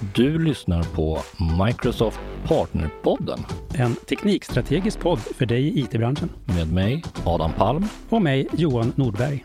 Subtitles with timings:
[0.00, 1.18] Du lyssnar på
[1.66, 3.38] Microsoft Partnerpodden
[3.74, 6.30] En teknikstrategisk podd för dig i IT-branschen.
[6.44, 7.84] med mig Adam Palm.
[8.08, 9.44] Och mig, Johan Nordberg.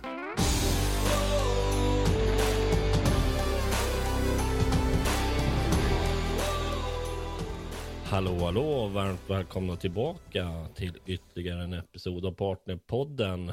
[8.04, 8.88] Hallå, hallå!
[8.88, 13.50] Varmt välkomna tillbaka till ytterligare en episod av Partnerpodden.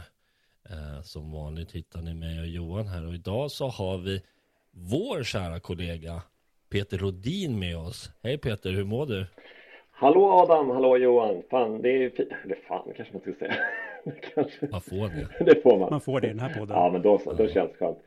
[0.71, 4.23] Eh, som vanligt hittar ni mig och Johan här och idag så har vi
[4.73, 6.23] vår kära kollega
[6.71, 8.11] Peter Rodin med oss.
[8.23, 9.27] Hej Peter, hur mår du?
[9.91, 11.43] Hallå Adam, hallå Johan.
[11.51, 12.29] Fan, det är fint.
[12.45, 13.55] Eller fan kanske man ska säga.
[14.35, 14.67] kanske.
[14.67, 15.45] Vad får det?
[15.45, 15.91] Det får man.
[15.91, 16.77] Man får det i den här podden.
[16.77, 17.99] Ja, men då, så, då känns det skönt.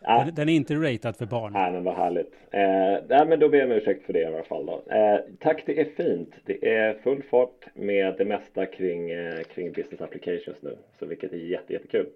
[0.00, 1.52] Ja, Den, den är inte ratad för barn.
[1.52, 2.32] nej, men vad härligt.
[2.50, 4.82] Eh, nej, men då ber jag om ursäkt för det i alla fall då.
[4.94, 6.34] Eh, tack, det är fint.
[6.44, 10.76] Det är full fart med det mesta kring, eh, kring business applications nu.
[10.98, 12.06] Så vilket är jätte, jättekul.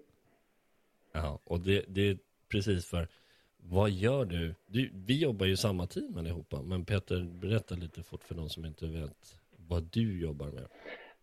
[1.13, 2.17] Ja, och det, det är
[2.51, 3.07] precis för
[3.71, 4.55] vad gör du?
[4.67, 4.91] du?
[5.07, 8.87] Vi jobbar ju samma team allihopa, men Peter, berätta lite fort för de som inte
[8.87, 10.65] vet vad du jobbar med.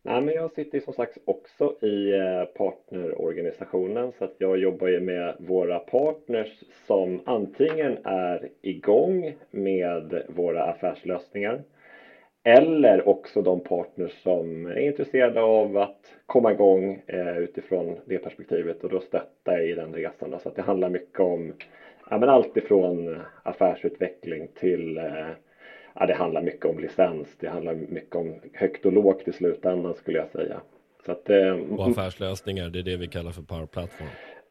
[0.03, 4.87] Nej, men jag sitter ju som sagt också i eh, partnerorganisationen så att jag jobbar
[4.87, 11.63] ju med våra partners som antingen är igång med våra affärslösningar
[12.43, 18.83] eller också de partners som är intresserade av att komma igång eh, utifrån det perspektivet
[18.83, 20.39] och då stötta i den resan.
[20.43, 21.53] Så att det handlar mycket om
[22.11, 25.29] ja, men allt ifrån affärsutveckling till eh,
[25.93, 27.37] Ja, det handlar mycket om licens.
[27.39, 30.61] Det handlar mycket om högt och lågt i slutändan skulle jag säga.
[31.05, 34.07] Så att, eh, Och affärslösningar, det är det vi kallar för Power Platform.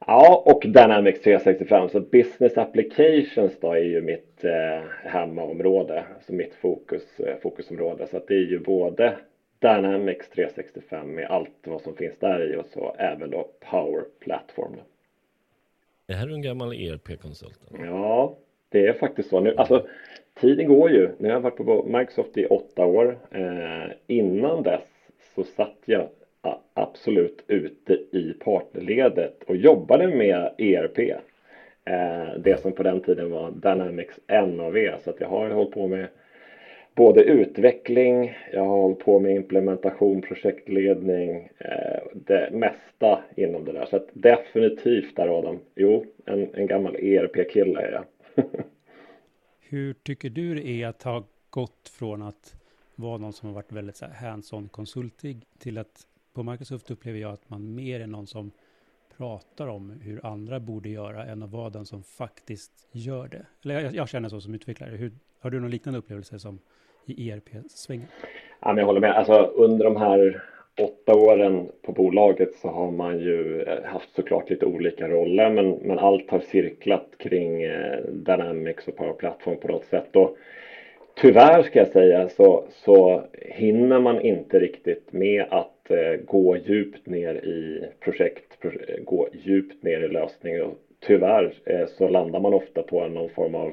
[0.06, 1.88] ja, och Dynamics 365.
[1.88, 6.04] Så Business Applications då är ju mitt eh, hemmaområde.
[6.26, 8.06] Så mitt fokus, eh, fokusområde.
[8.06, 9.16] Så att det är ju både
[9.58, 14.76] Dynamics 365 med allt vad som finns där i och så även då Power Platform.
[16.10, 17.60] Är Det här är en gammal ERP-konsult.
[17.78, 18.36] Ja,
[18.68, 19.40] det är faktiskt så.
[19.40, 19.86] Nu, alltså,
[20.40, 21.10] tiden går ju.
[21.18, 23.18] Nu har jag varit på Microsoft i åtta år.
[23.30, 24.82] Eh, innan dess
[25.34, 26.08] så satt jag
[26.74, 30.98] absolut ute i partnerledet och jobbade med ERP.
[31.84, 34.98] Eh, det som på den tiden var Dynamics NAV.
[35.04, 36.08] Så att jag har hållit på med
[36.94, 43.86] både utveckling, jag har hållit på med implementation, projektledning, eh, det mesta inom det där.
[43.86, 48.44] Så att definitivt där Adam, jo, en, en gammal ERP-kille är jag.
[49.60, 52.54] Hur tycker du det är att ha gått från att
[52.94, 57.50] vara någon som har varit väldigt hands-on konsultig till att på Microsoft upplever jag att
[57.50, 58.50] man mer är någon som
[59.20, 63.46] pratar om hur andra borde göra än att vara den som faktiskt gör det.
[63.64, 64.90] Eller jag, jag känner så som utvecklare.
[64.90, 66.58] Hur, har du någon liknande upplevelse som
[67.06, 68.06] i ERP-svängen?
[68.60, 69.16] Ja, jag håller med.
[69.16, 70.42] Alltså, under de här
[70.80, 75.70] åtta åren på bolaget så har man ju eh, haft såklart lite olika roller men,
[75.70, 80.16] men allt har cirklat kring eh, Dynamics och Power Platform på något sätt.
[80.16, 80.36] Och
[81.14, 87.06] tyvärr ska jag säga så, så hinner man inte riktigt med att Eh, gå djupt
[87.06, 92.54] ner i projekt, eh, gå djupt ner i lösning och tyvärr eh, så landar man
[92.54, 93.72] ofta på någon form av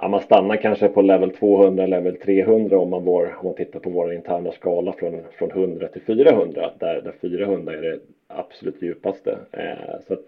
[0.00, 3.80] Ja, man stannar kanske på level 200, level 300 om man, vår, om man tittar
[3.80, 8.82] på vår interna skala från, från 100 till 400 där, där 400 är det absolut
[8.82, 9.38] djupaste.
[9.52, 10.26] Eh, så att,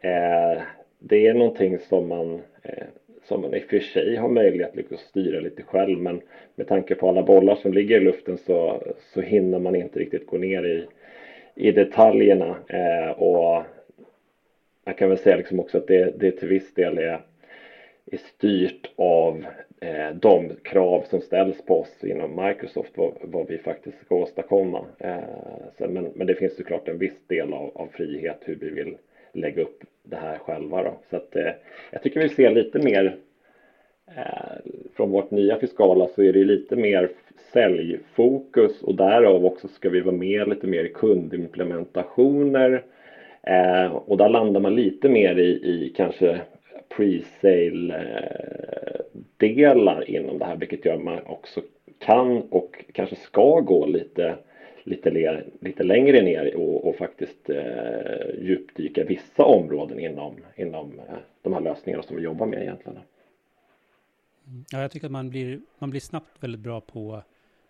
[0.00, 0.62] eh,
[0.98, 2.86] det är någonting som man, eh,
[3.24, 6.20] som man i och för sig har möjlighet att att styra lite själv men
[6.54, 10.26] med tanke på alla bollar som ligger i luften så, så hinner man inte riktigt
[10.26, 10.86] gå ner i,
[11.54, 13.62] i detaljerna eh, och
[14.84, 17.20] jag kan väl säga liksom också att det, det till viss del är
[18.12, 19.46] är styrt av
[19.80, 24.86] eh, de krav som ställs på oss inom Microsoft vad, vad vi faktiskt ska åstadkomma.
[24.98, 25.18] Eh,
[25.78, 28.96] så, men, men det finns såklart en viss del av, av frihet hur vi vill
[29.36, 30.82] lägga upp det här själva.
[30.82, 30.98] Då.
[31.10, 31.52] Så att, eh,
[31.90, 33.16] jag tycker vi ser lite mer
[34.16, 37.10] eh, från vårt nya fiskala så är det lite mer
[37.52, 42.82] säljfokus och därav också ska vi vara med lite mer i kundimplementationer
[43.42, 46.40] eh, och där landar man lite mer i, i kanske
[46.96, 49.00] pre-sale eh,
[49.36, 51.60] delar inom det här vilket gör att man också
[51.98, 54.34] kan och kanske ska gå lite
[54.84, 61.16] lite, ler, lite längre ner och, och faktiskt eh, djupdyka vissa områden inom, inom eh,
[61.42, 62.98] de här lösningarna som vi jobbar med egentligen.
[64.70, 67.22] Ja, jag tycker att man blir, man blir snabbt väldigt bra på,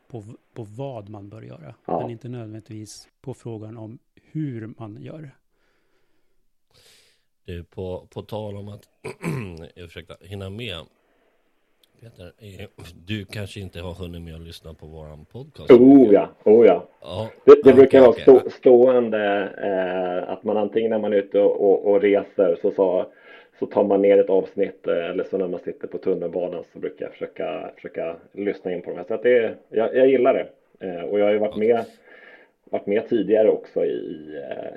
[0.06, 0.22] på,
[0.52, 1.74] på vad man bör göra.
[1.84, 2.00] Ja.
[2.00, 5.30] Men inte nödvändigtvis på frågan om hur man gör.
[7.44, 8.88] Du, på, på tal om att
[9.74, 10.78] jag försökte hinna med.
[12.00, 12.68] Peter, eh,
[13.06, 15.70] du kanske inte har hunnit med att lyssna på våran podcast?
[15.70, 16.88] Oh ja, oh ja.
[17.00, 21.16] Ja, Det, det ja, brukar vara stå, stående eh, att man antingen när man är
[21.16, 23.06] ute och, och, och reser så, så,
[23.58, 26.78] så tar man ner ett avsnitt eh, eller så när man sitter på tunnelbanan så
[26.78, 29.04] brukar jag försöka, försöka lyssna in på de här.
[29.08, 30.46] Så att det, jag, jag gillar det.
[31.04, 31.84] Och jag har ju varit med,
[32.64, 33.90] varit med tidigare också i,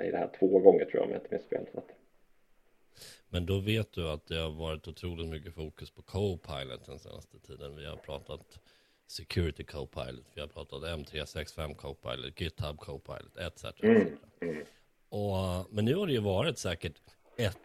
[0.06, 1.66] i det här två gånger tror jag om jag inte minns fel.
[1.72, 1.97] Så att...
[3.30, 7.38] Men då vet du att det har varit otroligt mycket fokus på Copilot den senaste
[7.38, 7.76] tiden.
[7.76, 8.60] Vi har pratat
[9.06, 13.64] Security Copilot, vi har pratat M365 Copilot, GitHub Copilot, etc.
[13.82, 14.06] Mm.
[14.40, 14.64] Mm.
[15.08, 16.94] Och, men nu har det ju varit säkert
[17.36, 17.58] ett,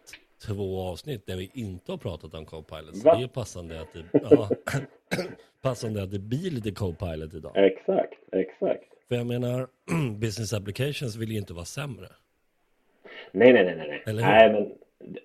[0.47, 2.97] två avsnitt där vi inte har pratat om Copilot.
[2.97, 3.15] Så Va?
[3.17, 4.49] det är passande att det, ja,
[5.61, 7.51] passande att det blir lite Copilot idag.
[7.55, 8.83] Exakt, exakt.
[9.07, 9.67] För jag menar,
[10.19, 12.07] business applications vill ju inte vara sämre.
[13.31, 14.15] Nej, nej, nej, nej.
[14.15, 14.71] Nej, men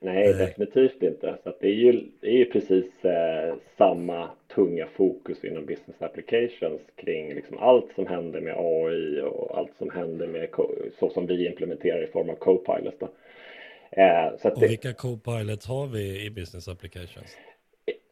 [0.01, 1.39] Nej, definitivt inte.
[1.45, 6.81] Så det är ju, det är ju precis eh, samma tunga fokus inom business applications
[6.97, 10.49] kring liksom allt som händer med AI och allt som händer med
[10.99, 13.03] så som vi implementerar i form av Copilot.
[13.91, 17.37] Eh, så och det, vilka Copilots har vi i business applications?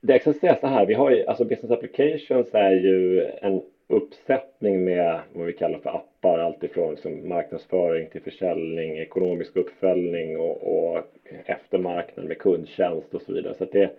[0.01, 5.21] Det säga så här, vi har ju, alltså business applications är ju en uppsättning med
[5.33, 11.03] vad vi kallar för appar, alltifrån liksom marknadsföring till försäljning, ekonomisk uppföljning och, och
[11.45, 13.55] eftermarknad med kundtjänst och så vidare.
[13.55, 13.91] Så det,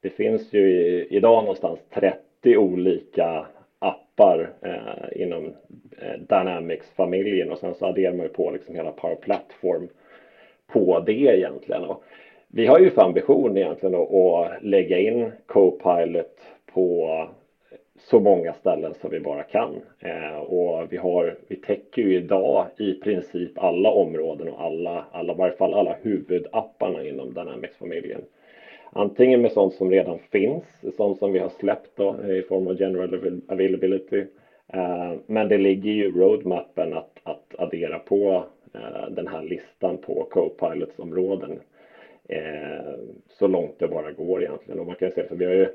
[0.00, 3.46] det finns ju i, idag någonstans 30 olika
[3.78, 5.44] appar eh, inom
[5.98, 9.88] eh, Dynamics-familjen och sen så adderar man ju på liksom hela Power Platform
[10.66, 11.84] på det egentligen.
[11.84, 12.04] Och
[12.48, 16.40] vi har ju för ambition egentligen att, att lägga in Copilot
[16.74, 17.08] på
[17.98, 19.74] så många ställen som vi bara kan.
[20.00, 25.32] Eh, och vi, har, vi täcker ju idag i princip alla områden och alla, alla,
[25.32, 28.20] i varje fall alla huvudapparna inom Dynamics-familjen.
[28.92, 30.64] Antingen med sånt som redan finns,
[30.96, 34.24] sånt som vi har släppt då, eh, i form av general availability.
[34.72, 38.44] Eh, men det ligger ju roadmappen att, att addera på
[38.74, 41.60] eh, den här listan på Copilots områden
[42.28, 42.94] eh,
[43.28, 44.80] så långt det bara går egentligen.
[44.80, 45.68] Och man kan säga, för vi har ju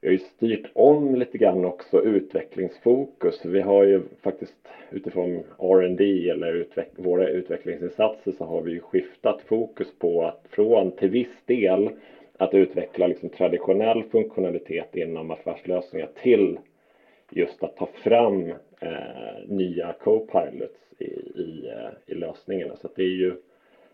[0.00, 3.44] vi har ju styrt om lite grann också utvecklingsfokus.
[3.44, 9.42] Vi har ju faktiskt utifrån R&D eller utveck våra utvecklingsinsatser så har vi ju skiftat
[9.42, 11.90] fokus på att från till viss del
[12.36, 16.58] att utveckla liksom traditionell funktionalitet inom affärslösningar till
[17.30, 21.04] just att ta fram eh, nya co-pilots i,
[21.40, 22.76] i, eh, i lösningarna.
[22.76, 23.36] Så det är ju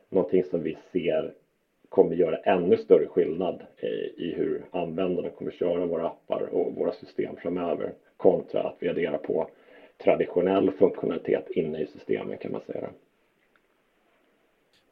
[0.09, 1.33] någonting som vi ser
[1.94, 3.62] kommer göra ännu större skillnad
[4.17, 9.19] i hur användarna kommer köra våra appar och våra system framöver kontra att vi adderar
[9.19, 9.49] på
[10.05, 12.91] traditionell funktionalitet inne i systemen kan man säga.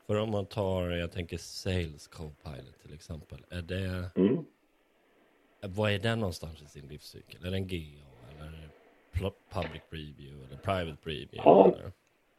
[0.06, 4.44] För om man tar, jag tänker Sales Copilot till exempel, är det mm.
[5.60, 7.46] Vad är den någonstans i sin livscykel?
[7.46, 8.70] Är det en GA eller
[9.50, 11.43] Public Preview eller Private Preview?
[11.44, 11.75] Ja,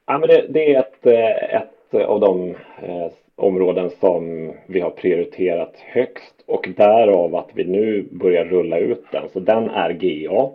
[0.05, 4.89] ja men det, det är ett, eh, ett av de eh, områden som vi har
[4.89, 9.29] prioriterat högst och därav att vi nu börjar rulla ut den.
[9.29, 10.51] Så den är GA.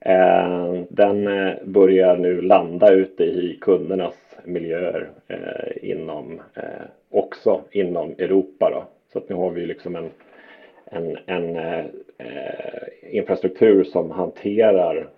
[0.00, 6.40] Eh, den eh, börjar nu landa ute i kundernas miljöer eh, inom
[7.10, 8.70] också inom Europa.
[8.70, 8.84] Då.
[9.12, 10.10] Så att nu har vi liksom en,
[10.86, 11.84] en, en
[13.10, 15.08] infrastruktur som hanterar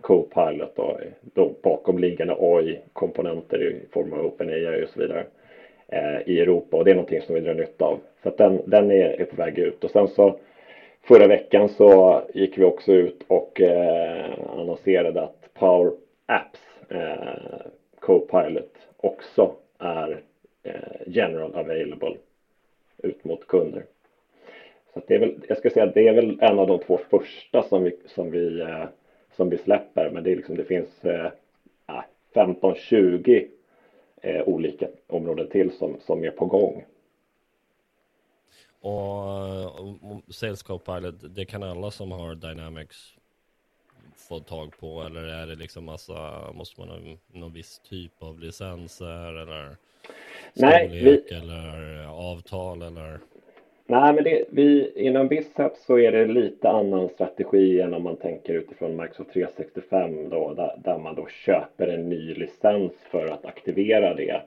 [0.00, 1.00] Copilot och
[1.62, 5.24] bakomliggande AI-komponenter i form av OpenAI och så vidare
[5.92, 7.98] Eh, i Europa och det är någonting som vi drar nytta av.
[8.22, 10.38] Så att den, den är, är på väg ut och sen så
[11.02, 15.92] förra veckan så gick vi också ut och eh, annonserade att Power
[16.26, 17.66] Apps eh,
[18.00, 20.20] Copilot också är
[20.62, 20.72] eh,
[21.06, 22.16] general available
[23.02, 23.82] ut mot kunder.
[24.94, 26.98] Så det är väl, jag ska säga att det är väl en av de två
[27.10, 28.84] första som vi, som vi, eh,
[29.36, 31.30] som vi släpper men det, är liksom, det finns eh,
[32.34, 33.46] 15-20
[34.22, 36.84] eh, olika områden till som, som är på gång.
[38.80, 43.14] Och, och Sales Copilot, det kan alla som har Dynamics
[44.28, 46.98] få tag på eller är det liksom massa, måste man ha
[47.32, 49.76] någon viss typ av licenser eller
[50.54, 51.34] Nej, vi...
[51.34, 53.20] eller avtal eller?
[53.90, 58.16] Nej, men det, vi, inom Biceps så är det lite annan strategi än om man
[58.16, 63.44] tänker utifrån Microsoft 365 då, där, där man då köper en ny licens för att
[63.44, 64.42] aktivera det.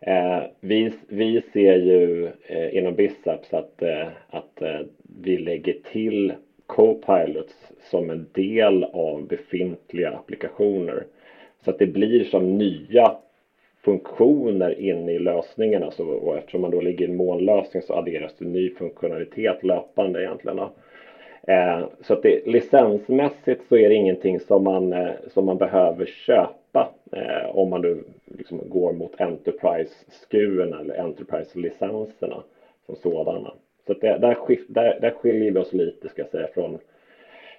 [0.00, 4.80] Eh, vi, vi ser ju eh, inom Biceps att, eh, att eh,
[5.22, 6.32] vi lägger till
[6.66, 11.04] Copilots som en del av befintliga applikationer.
[11.64, 13.16] Så att det blir som nya
[13.88, 18.34] funktioner in i lösningarna så, och eftersom man då ligger i en molnlösning så adderas
[18.38, 20.58] det ny funktionalitet löpande egentligen.
[21.42, 26.06] Eh, så att det, licensmässigt så är det ingenting som man, eh, som man behöver
[26.06, 32.42] köpa eh, om man nu liksom går mot Enterprise-skuren eller Enterprise-licenserna.
[32.86, 33.52] som sådana.
[33.86, 34.36] Så det, där,
[34.68, 36.78] där, där skiljer vi oss lite ska jag säga från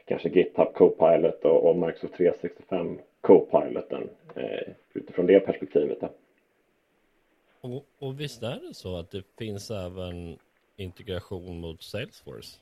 [0.06, 5.98] kanske GitHub Copilot och, och Microsoft 365 Copiloten eh, utifrån det perspektivet.
[7.62, 10.38] Och, och visst är det så att det finns även
[10.78, 12.58] integration mot Salesforce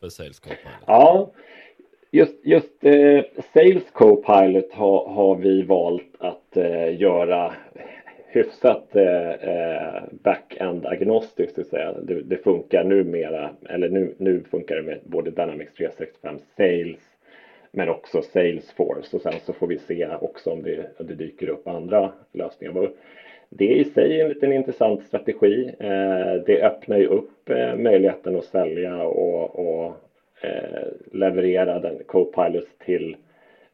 [0.00, 0.84] för Sales Copilot?
[0.86, 1.30] Ja,
[2.10, 3.24] just, just eh,
[3.54, 7.54] Sales Copilot har, har vi valt att eh, göra
[8.26, 11.92] hyfsat eh, eh back-end agnostiskt, säga.
[11.92, 17.17] Det, det, funkar numera, eller nu, nu funkar det med både Dynamics 365 Sales
[17.72, 21.48] men också Salesforce och sen så får vi se också om det, om det dyker
[21.48, 22.90] upp andra lösningar.
[23.50, 25.74] Det är i sig är en liten intressant strategi.
[25.78, 29.96] Eh, det öppnar ju upp eh, möjligheten att sälja och, och
[30.40, 33.16] eh, leverera den Copilot till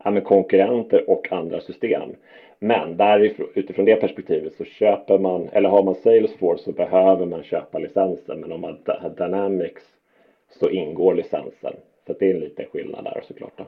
[0.05, 2.11] ja, konkurrenter och andra system.
[2.59, 7.43] Men därifrån, utifrån det perspektivet så köper man, eller har man Salesforce så behöver man
[7.43, 8.41] köpa licensen.
[8.41, 9.85] Men om man har Dynamics
[10.51, 11.73] så ingår licensen.
[12.07, 13.53] Så det är en liten skillnad där såklart.
[13.57, 13.65] Då.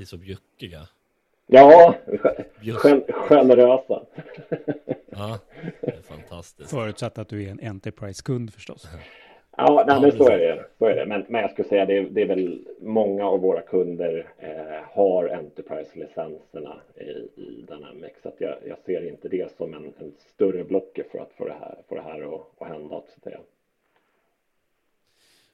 [0.00, 0.88] Är så bjuckiga.
[1.46, 1.94] Ja,
[2.60, 4.02] gen generösa.
[5.10, 5.38] ja,
[5.80, 6.70] det är fantastiskt.
[6.70, 8.88] Förutsatt att du är en Enterprise-kund förstås.
[9.56, 10.64] Ja, nej, men så är det.
[10.78, 11.06] Så är det.
[11.06, 15.28] Men, men jag skulle säga det, det är väl många av våra kunder eh, har
[15.28, 18.22] Enterprise-licenserna i, i Dynamics.
[18.22, 21.44] Så att jag, jag ser inte det som en, en större blocker för att få
[21.44, 22.88] det här, få det här att, att hända.
[22.88, 23.40] Så att säga.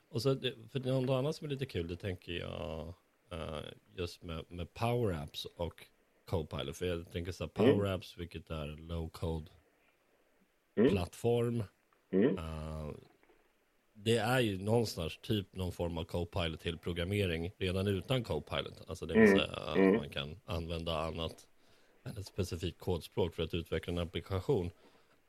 [0.09, 0.37] Och så,
[0.73, 2.95] för något annat som är lite kul, det tänker jag
[3.33, 3.61] uh,
[3.97, 5.87] just med, med Power Apps och
[6.25, 6.77] Copilot.
[6.77, 7.95] För jag tänker så här, Power mm.
[7.95, 9.51] Apps, vilket är low code
[10.77, 10.91] mm.
[10.91, 11.65] plattform.
[12.11, 12.39] Mm.
[12.39, 12.95] Uh,
[13.95, 18.83] det är ju någonstans typ någon form av Copilot till programmering redan utan Copilot.
[18.89, 19.39] Alltså det vill mm.
[19.39, 19.97] säga att mm.
[19.97, 21.47] man kan använda annat
[22.05, 24.71] än ett specifikt kodspråk för att utveckla en applikation.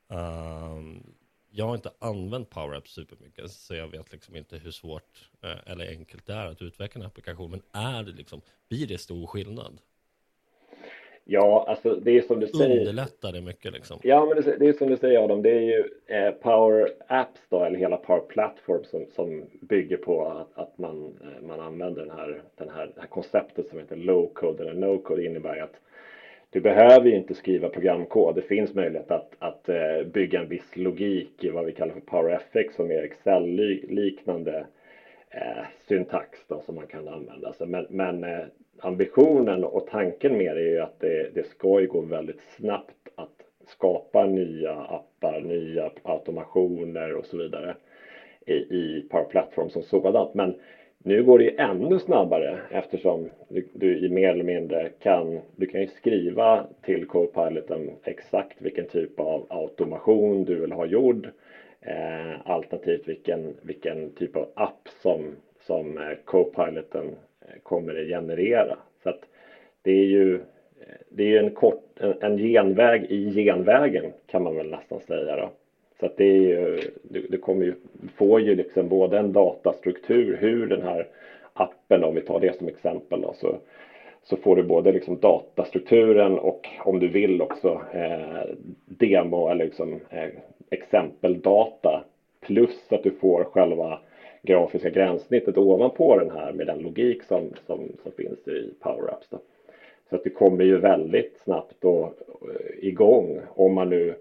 [0.08, 1.14] Um,
[1.50, 5.88] jag har inte använt PowerApp supermycket så jag vet liksom inte hur svårt eh, eller
[5.88, 7.50] enkelt det är att utveckla en applikation.
[7.50, 9.80] Men är det liksom, blir det stor skillnad?
[11.30, 12.78] Ja, alltså det är som du säger.
[12.78, 14.00] Underlättar det mycket liksom?
[14.02, 17.64] Ja, men det, är som du säger Adam, det är ju eh, Power Apps då,
[17.64, 22.18] eller hela Power Platform som, som bygger på att, att man, eh, man använder den
[22.18, 25.80] här, den här, det här konceptet som heter low code eller no code innebär att
[26.50, 28.34] du behöver ju inte skriva programkod.
[28.34, 32.00] Det finns möjlighet att, att eh, bygga en viss logik i vad vi kallar för
[32.00, 34.66] PowerFX som är Excel-liknande
[35.30, 37.52] eh, syntax då, som man kan använda.
[37.52, 38.44] Så, men, men eh,
[38.80, 43.08] ambitionen och tanken med det är ju att det, det ska ju gå väldigt snabbt
[43.14, 47.74] att skapa nya appar, nya automationer och så vidare
[48.46, 50.34] i, i Power Platform som sådant.
[50.34, 50.54] Men
[51.08, 55.66] nu går det ju ännu snabbare eftersom du, du i mer eller mindre kan, du
[55.66, 61.28] kan ju skriva till Copiloten exakt vilken typ av automation du vill ha gjord.
[61.80, 67.06] Eh, alternativt vilken, vilken typ av app som, som eh, Copiloten
[67.40, 68.76] eh, kommer att generera.
[69.02, 69.20] Så att
[69.82, 70.40] det är ju
[71.08, 75.50] det är en kort, en, en genväg i genvägen kan man väl nästan säga då.
[76.00, 77.74] Så att det är ju, du, du kommer ju,
[78.16, 81.06] får ju liksom både en datastruktur, hur den här
[81.52, 83.56] appen, om vi tar det som exempel då, så,
[84.22, 88.54] så får du både liksom datastrukturen och om du vill också eh,
[88.86, 90.28] demo eller liksom eh,
[90.70, 92.04] exempeldata
[92.40, 94.00] plus att du får själva
[94.42, 99.28] grafiska gränssnittet ovanpå den här med den logik som, som, som finns i Power Apps.
[99.30, 99.38] Då.
[100.10, 104.14] Så att det kommer ju väldigt snabbt då eh, igång om man nu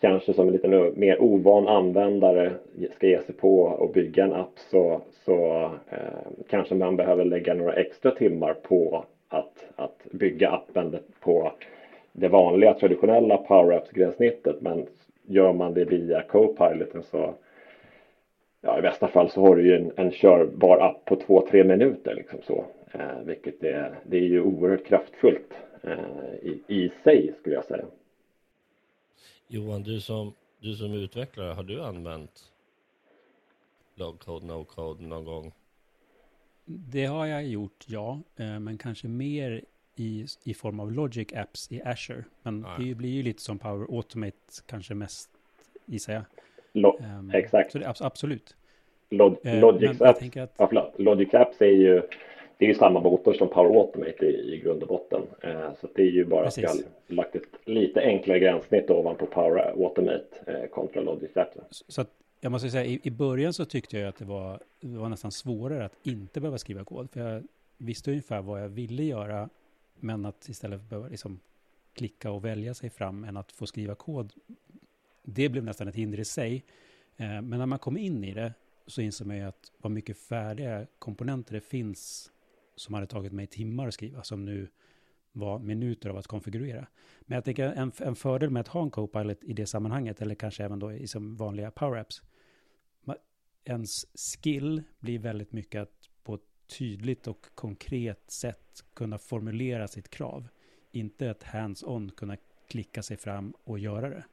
[0.00, 2.52] kanske som en lite mer ovan användare
[2.94, 7.54] ska ge sig på och bygga en app så, så eh, kanske man behöver lägga
[7.54, 11.52] några extra timmar på att, att bygga appen på
[12.12, 14.86] det vanliga traditionella Power Apps-gränssnittet men
[15.26, 17.34] gör man det via Copiloten så
[18.60, 21.64] ja, i bästa fall så har du ju en, en körbar app på två, tre
[21.64, 22.64] minuter liksom så.
[22.92, 27.84] Eh, vilket är, det är ju oerhört kraftfullt eh, i, i sig skulle jag säga.
[29.50, 32.52] Johan, du som, du som utvecklare, har du använt
[33.94, 35.52] low code, no code någon gång?
[36.64, 38.20] Det har jag gjort, ja.
[38.36, 39.64] Eh, men kanske mer
[39.96, 42.24] i, i form av Logic Apps i Azure.
[42.42, 42.84] Men ja.
[42.84, 44.36] det blir ju lite som Power Automate
[44.66, 45.30] kanske mest,
[45.86, 46.22] gissar jag.
[46.72, 47.72] Lo um, exakt.
[47.72, 48.56] Så det, absolut.
[49.10, 50.72] Log uh, Logic, apps, att...
[50.72, 52.02] ja, Logic Apps är ju
[52.58, 55.22] det är ju samma motor som Power Automate i, i grund och botten.
[55.42, 59.26] Eh, så det är ju bara att vi har lagt ett lite enklare gränssnitt ovanpå
[59.26, 61.84] Power Automate eh, kontra Logic Apps.
[61.88, 62.10] Så att
[62.40, 65.32] jag måste säga, i, i början så tyckte jag att det var, det var nästan
[65.32, 67.10] svårare att inte behöva skriva kod.
[67.10, 67.42] För jag
[67.78, 69.48] visste ungefär vad jag ville göra,
[70.00, 71.40] men att istället behöva liksom
[71.94, 74.32] klicka och välja sig fram än att få skriva kod
[75.34, 76.64] det blev nästan ett hinder i sig.
[77.16, 78.52] Eh, men när man kom in i det
[78.86, 82.32] så inser man ju att vad mycket färdiga komponenter det finns
[82.78, 84.68] som hade tagit mig timmar att skriva, som nu
[85.32, 86.86] var minuter av att konfigurera.
[87.20, 90.34] Men jag tänker en, en fördel med att ha en Copilot i det sammanhanget, eller
[90.34, 92.22] kanske även då i som vanliga Power Apps,
[93.64, 100.10] ens skill blir väldigt mycket att på ett tydligt och konkret sätt kunna formulera sitt
[100.10, 100.48] krav.
[100.90, 102.36] Inte ett hands-on kunna
[102.68, 104.24] klicka sig fram och göra det.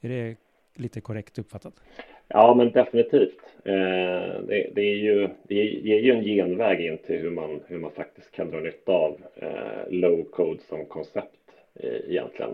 [0.00, 0.36] Är det
[0.74, 1.80] lite korrekt uppfattat?
[2.28, 3.38] Ja, men definitivt.
[3.64, 7.78] Eh, det, det, är ju, det ger ju en genväg in till hur man, hur
[7.78, 11.34] man faktiskt kan dra nytta av eh, low code som koncept
[11.74, 12.50] eh, egentligen.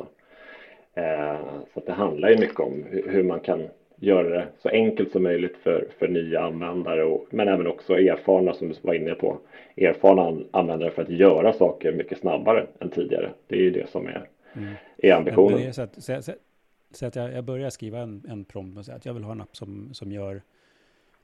[0.94, 1.38] Eh,
[1.74, 5.22] så det handlar ju mycket om hur, hur, man kan göra det så enkelt som
[5.22, 9.38] möjligt för, för nya användare, och, men även också erfarna som du var inne på.
[9.76, 13.30] Erfarna användare för att göra saker mycket snabbare än tidigare.
[13.46, 14.74] Det är ju det som är, mm.
[14.98, 15.72] är ambitionen.
[16.90, 19.24] Så att, att jag, jag börjar skriva en, en prompt och säga att jag vill
[19.24, 20.42] ha en app som, som gör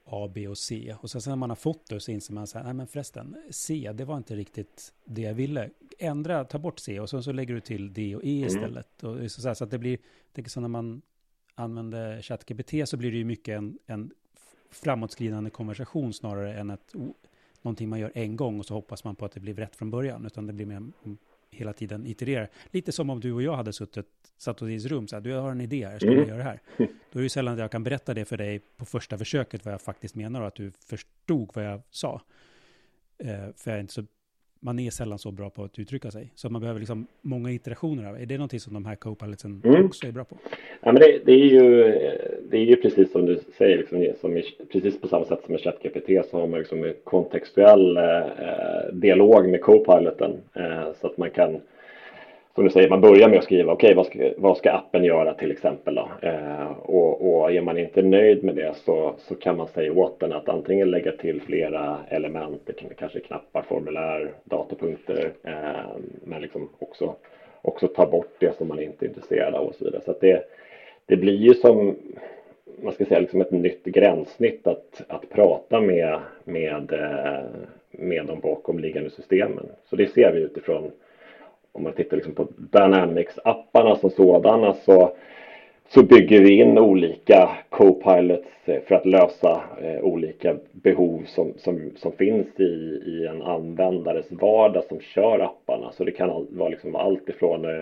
[0.04, 0.94] A, B och C.
[1.00, 3.36] Och sen när man har fått det så inser man så här, nej men förresten,
[3.50, 5.70] C, det var inte riktigt det jag ville.
[5.98, 8.46] Ändra, ta bort C och sen så lägger du till D och E mm.
[8.46, 9.02] istället.
[9.02, 9.24] Mm.
[9.24, 9.98] Och så, här, så att det blir,
[10.32, 11.02] tänker så när man
[11.54, 14.10] använder ChatGPT så blir det ju mycket en, en
[14.70, 16.94] framåtskridande konversation snarare än ett,
[17.62, 19.90] någonting man gör en gång och så hoppas man på att det blir rätt från
[19.90, 20.82] början, utan det blir mer
[21.50, 22.50] hela tiden itererar.
[22.70, 25.32] Lite som om du och jag hade suttit, satt i ett rum, så här, du
[25.32, 26.28] har en idé här, ska mm.
[26.28, 26.60] göra det här?
[27.12, 29.74] Då är det sällan att jag kan berätta det för dig på första försöket vad
[29.74, 32.22] jag faktiskt menar och att du förstod vad jag sa.
[33.18, 34.04] Eh, för jag är inte så
[34.60, 36.32] man är sällan så bra på att uttrycka sig.
[36.34, 38.16] Så man behöver liksom många iterationer av.
[38.16, 39.86] Är det någonting som de här co-pilotsen mm.
[39.86, 40.36] också är bra på?
[40.80, 41.82] Ja, men det, det, är ju,
[42.50, 45.52] det är ju precis som du säger, liksom, som i, precis på samma sätt som
[45.52, 51.16] med ChatGPT så har man liksom en kontextuell eh, dialog med co-piloten eh, så att
[51.16, 51.60] man kan
[52.54, 55.04] som du säger, man börjar med att skriva, okej, okay, vad, ska, vad ska appen
[55.04, 56.08] göra till exempel då?
[56.22, 60.20] Eh, och, och är man inte nöjd med det så, så kan man säga åt
[60.20, 65.90] den att antingen lägga till flera element, det kan kanske knappar, formulär, datapunkter, eh,
[66.24, 67.14] men liksom också,
[67.62, 70.02] också ta bort det som man inte är intresserad av och så vidare.
[70.04, 70.44] Så att det,
[71.06, 71.96] det blir ju som,
[72.82, 77.44] man ska säga, liksom ett nytt gränssnitt att, att prata med, med, eh,
[77.90, 79.66] med de bakomliggande systemen.
[79.90, 80.90] Så det ser vi utifrån
[81.72, 85.12] om man tittar liksom på Dynamics-apparna som sådana så,
[85.88, 91.90] så bygger vi in olika co-pilots eh, för att lösa eh, olika behov som, som,
[91.96, 95.92] som finns i, i en användares vardag som kör apparna.
[95.92, 97.80] Så det kan vara liksom allt ifrån eh,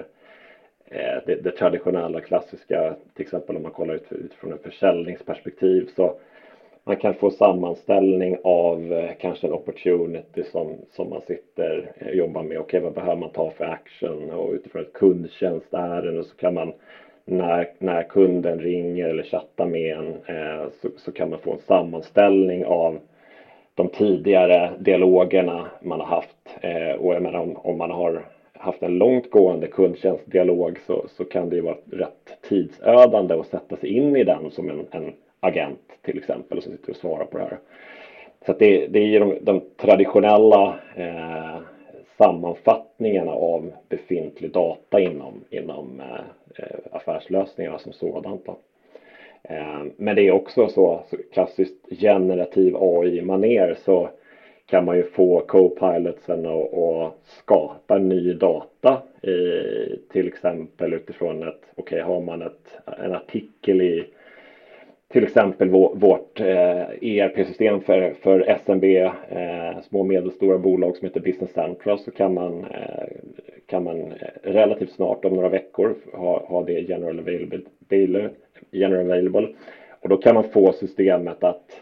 [0.87, 6.15] eh, det, det, traditionella klassiska, till exempel om man kollar ut, utifrån ett försäljningsperspektiv så
[6.89, 12.43] man kan få sammanställning av eh, kanske en opportunity som, som man sitter och jobbar
[12.43, 12.59] med.
[12.59, 14.31] Okej, okay, vad behöver man ta för action?
[14.31, 16.73] Och utifrån ett kundtjänstärende så kan man
[17.25, 21.59] när, när kunden ringer eller chattar med en eh, så, så kan man få en
[21.59, 22.99] sammanställning av
[23.75, 26.59] de tidigare dialogerna man har haft.
[26.61, 31.49] Eh, och jag menar om, om man har haft en långtgående kundtjänstdialog så, så kan
[31.49, 35.99] det ju vara rätt tidsödande att sätta sig in i den som en, en agent
[36.03, 37.59] till exempel som sitter och svarar på det här.
[38.47, 41.59] Så det, det, är ju de, de traditionella eh,
[42.19, 48.47] sammanfattningarna av befintlig data inom, inom eh, eh affärslösningarna som sådant.
[48.47, 48.59] Då.
[49.43, 54.09] Eh, men det är också så, så klassiskt generativ AI-maner så
[54.67, 62.03] kan man ju få co-pilotsen att skapa ny data i, till exempel utifrån ett, okej
[62.03, 64.05] okay, har man ett, en artikel i
[65.09, 71.21] till exempel vårt eh, ERP-system för, för SMB, eh, små och medelstora bolag som heter
[71.21, 73.07] Business Central så kan man, eh,
[73.67, 77.61] kan man relativt snart om några veckor ha, ha det general available,
[78.71, 79.49] general available.
[80.01, 81.81] Och då kan man få systemet att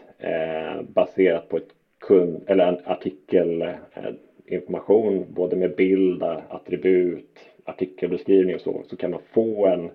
[0.81, 8.95] baserat på ett kund eller en artikelinformation både med bild, attribut, artikelbeskrivning och så, så
[8.95, 9.89] kan man få en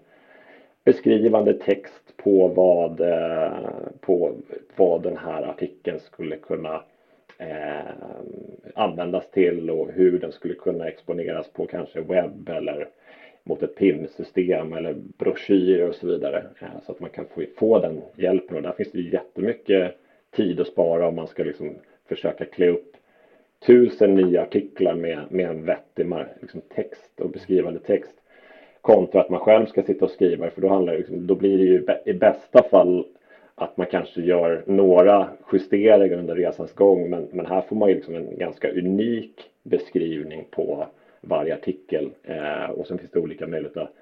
[0.84, 3.52] beskrivande text på vad, eh,
[4.00, 4.34] på
[4.76, 6.82] vad den här artikeln skulle kunna
[7.38, 7.92] eh,
[8.74, 12.88] användas till och hur den skulle kunna exponeras på kanske webb eller
[13.44, 17.78] mot ett PIM-system eller broschyrer och så vidare eh, så att man kan få, få
[17.78, 18.56] den hjälpen.
[18.56, 19.96] Och där finns det jättemycket
[20.30, 21.74] tid att spara om man ska liksom
[22.08, 22.96] försöka klä upp
[23.66, 26.06] tusen nya artiklar med, med en vettig
[26.40, 28.21] liksom, text och beskrivande text
[28.82, 31.58] kontra att man själv ska sitta och skriva för då, handlar det, liksom, då blir
[31.58, 33.04] det ju i bästa fall
[33.54, 37.94] att man kanske gör några justeringar under resans gång men, men här får man ju
[37.94, 40.86] liksom en ganska unik beskrivning på
[41.20, 43.94] varje artikel eh, och sen finns det olika möjligheter att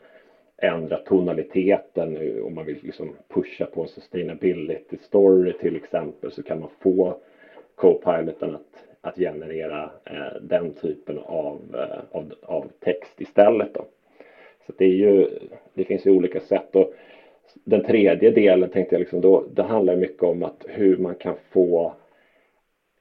[0.56, 6.42] ändra tonaliteten eh, om man vill liksom pusha på en sustainability story till exempel så
[6.42, 7.16] kan man få
[7.74, 13.74] Copiloten att, att generera eh, den typen av, eh, av, av, text istället.
[13.74, 13.84] Då.
[14.70, 15.28] Så det, är ju,
[15.74, 16.76] det finns ju olika sätt.
[16.76, 16.92] Och
[17.64, 21.34] den tredje delen tänkte jag liksom då, det handlar mycket om att hur man kan
[21.50, 21.92] få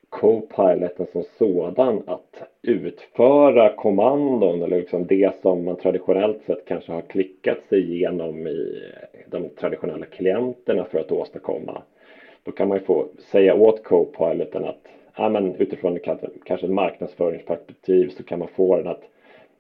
[0.10, 7.02] Copiloten som sådan att utföra kommandon eller liksom det som man traditionellt sett kanske har
[7.02, 8.84] klickat sig igenom i
[9.28, 11.82] de traditionella klienterna för att åstadkomma.
[12.44, 16.00] Då kan man ju få säga åt Copiloten att ja, men utifrån
[16.46, 19.04] kanske ett marknadsföringsperspektiv så kan man få den att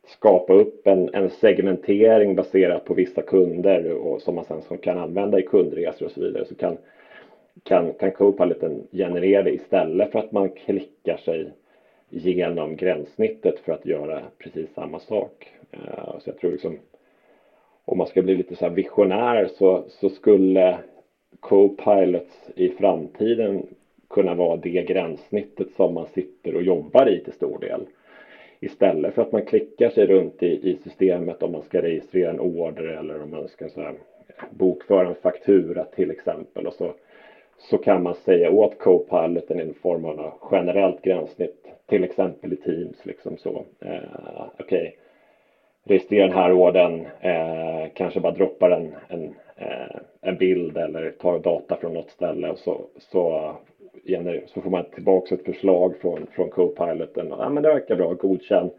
[0.10, 5.40] skapa upp en, en segmentering baserat på vissa kunder och som man sen kan använda
[5.40, 6.46] i kundresor och så vidare.
[6.46, 6.78] Så kan
[7.64, 11.52] kan, kan Copilot generera det istället för att man klickar sig
[12.10, 15.54] genom gränssnittet för att göra precis samma sak.
[15.72, 16.80] Eh, så jag tror liksom
[17.86, 20.78] om man ska bli lite så här visionär så, så skulle
[21.40, 23.68] Copilots i framtiden
[24.10, 27.86] kunna vara det gränssnittet som man sitter och jobbar i till stor del.
[28.60, 32.40] Istället för att man klickar sig runt i, i systemet om man ska registrera en
[32.40, 33.94] order eller om man ska så här,
[34.50, 36.94] bokföra en faktura till exempel och så
[37.60, 43.06] så kan man säga åt Copiloten i form av generellt gränssnitt, till exempel i Teams.
[43.06, 43.66] Liksom så.
[43.80, 44.00] Eh,
[44.60, 44.92] Okej, okay.
[45.84, 51.40] registrera den här orden, eh, kanske bara droppar en, en, eh, en bild eller tar
[51.40, 53.56] data från något ställe och så, så,
[54.48, 57.28] så får man tillbaka ett förslag från, från Copiloten.
[57.30, 58.70] Ja, men det verkar bra, godkänn.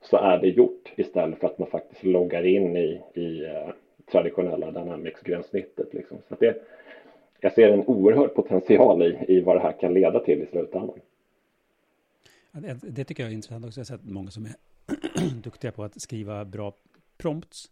[0.00, 3.70] Så är det gjort istället för att man faktiskt loggar in i, i eh,
[4.12, 5.94] traditionella Dynamics-gränssnittet.
[5.94, 6.18] Liksom.
[6.28, 6.62] Så det,
[7.40, 11.00] jag ser en oerhörd potential i, i vad det här kan leda till i slutändan.
[12.52, 13.80] Det, det tycker jag är intressant också.
[13.80, 14.54] Jag har sett många som är
[15.42, 16.72] duktiga på att skriva bra
[17.18, 17.70] prompts.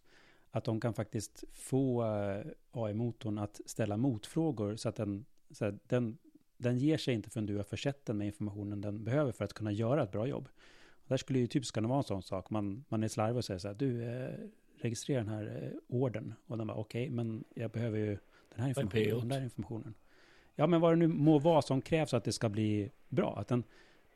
[0.50, 5.88] Att de kan faktiskt få eh, AI-motorn att ställa motfrågor så att den, så att
[5.88, 6.18] den,
[6.57, 9.53] den ger sig inte förrän du har försett den med informationen den behöver för att
[9.53, 10.49] kunna göra ett bra jobb.
[10.88, 12.51] Och där skulle ju typiskt kunna vara en sån sak.
[12.51, 14.35] Man, man är slarvig och säger så här, du, eh,
[14.77, 16.35] registrera den här eh, orden.
[16.47, 18.19] Och den bara, okej, okay, men jag behöver ju
[18.55, 19.95] den här informationen, den där informationen.
[20.55, 23.37] Ja, men vad det nu må vara som krävs att det ska bli bra.
[23.38, 23.64] Att den,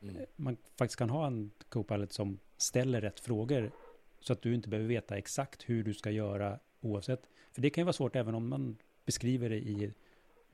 [0.01, 0.15] mm.
[0.15, 3.71] Eh, man faktiskt kan ha en Copilot som ställer rätt frågor
[4.19, 7.21] så att du inte behöver veta exakt hur du ska göra oavsett.
[7.51, 9.93] För det kan ju vara svårt även om man beskriver det i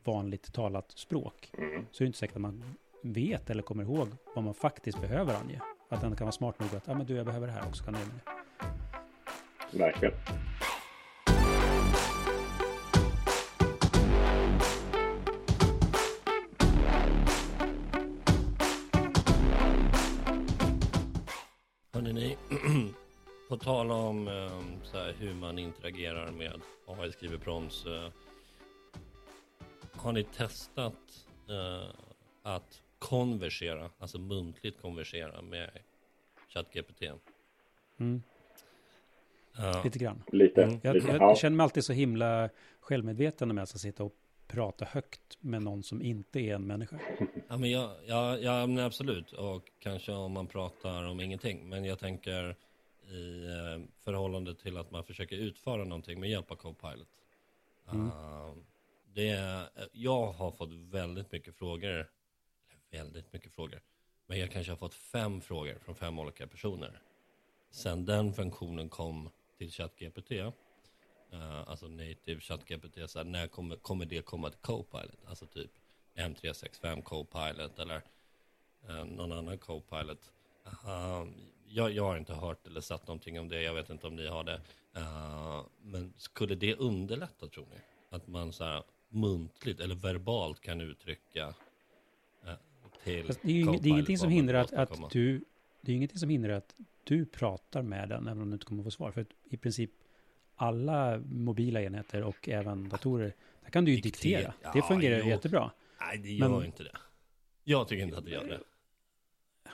[0.05, 1.51] vanligt talat språk.
[1.57, 1.85] Mm.
[1.91, 2.63] Så är det inte säkert att man
[3.01, 5.61] vet eller kommer ihåg vad man faktiskt behöver ange.
[5.89, 7.83] Att den kan vara smart nog att, ja men du, jag behöver det här också,
[7.83, 8.15] kan du ge mig
[9.71, 9.77] det?
[9.77, 10.13] Verkligen.
[23.49, 27.85] På tal om ehm, så här, hur man interagerar med AI skriver proms.
[30.05, 31.89] Eh, har ni testat uh,
[32.43, 35.69] att konversera, alltså muntligt konversera med
[36.47, 37.03] ChatGPT?
[37.97, 38.23] Mm.
[39.59, 40.23] Uh, lite grann.
[40.31, 40.63] Lite.
[40.63, 40.79] Mm.
[40.83, 41.07] Jag, lite.
[41.07, 44.15] Jag, jag, känner mig alltid så himla självmedveten när jag ska sitta och
[44.47, 46.99] prata högt med någon som inte är en människa.
[47.47, 49.31] Ja, men jag, ja, ja men absolut.
[49.31, 51.69] Och kanske om man pratar om ingenting.
[51.69, 52.55] Men jag tänker
[53.09, 57.07] i eh, förhållande till att man försöker utföra någonting med hjälp av Copilot.
[57.91, 58.05] Mm.
[58.05, 58.53] Uh,
[59.15, 62.09] det är, jag har fått väldigt mycket frågor,
[62.91, 63.81] väldigt mycket frågor,
[64.25, 67.01] men jag kanske har fått fem frågor från fem olika personer.
[67.71, 70.49] Sen den funktionen kom till ChatGPT, uh,
[71.69, 75.25] alltså native ChatGPT, så här, när kommer, kommer det komma till Copilot?
[75.25, 75.71] Alltså typ
[76.15, 78.01] M365 Copilot eller
[78.89, 80.31] uh, någon annan Copilot.
[80.65, 81.27] Uh,
[81.67, 83.61] jag, jag har inte hört eller sett någonting om det.
[83.61, 84.61] Jag vet inte om ni har det.
[84.97, 87.79] Uh, men skulle det underlätta tror ni?
[88.09, 88.83] Att man så här
[89.15, 91.53] muntligt eller verbalt kan uttrycka uh,
[93.03, 95.43] till det är, ju, det är ingenting som hindrar att, att du
[95.81, 98.83] det är ingenting som hindrar att du pratar med den även om du inte kommer
[98.83, 99.11] få svar.
[99.11, 99.91] För i princip
[100.55, 104.53] alla mobila enheter och även datorer, där kan du ju diktera.
[104.61, 105.25] Ja, det fungerar jo.
[105.25, 105.71] jättebra.
[105.99, 106.97] Nej, det gör men, inte det.
[107.63, 108.59] Jag tycker inte att det gör det.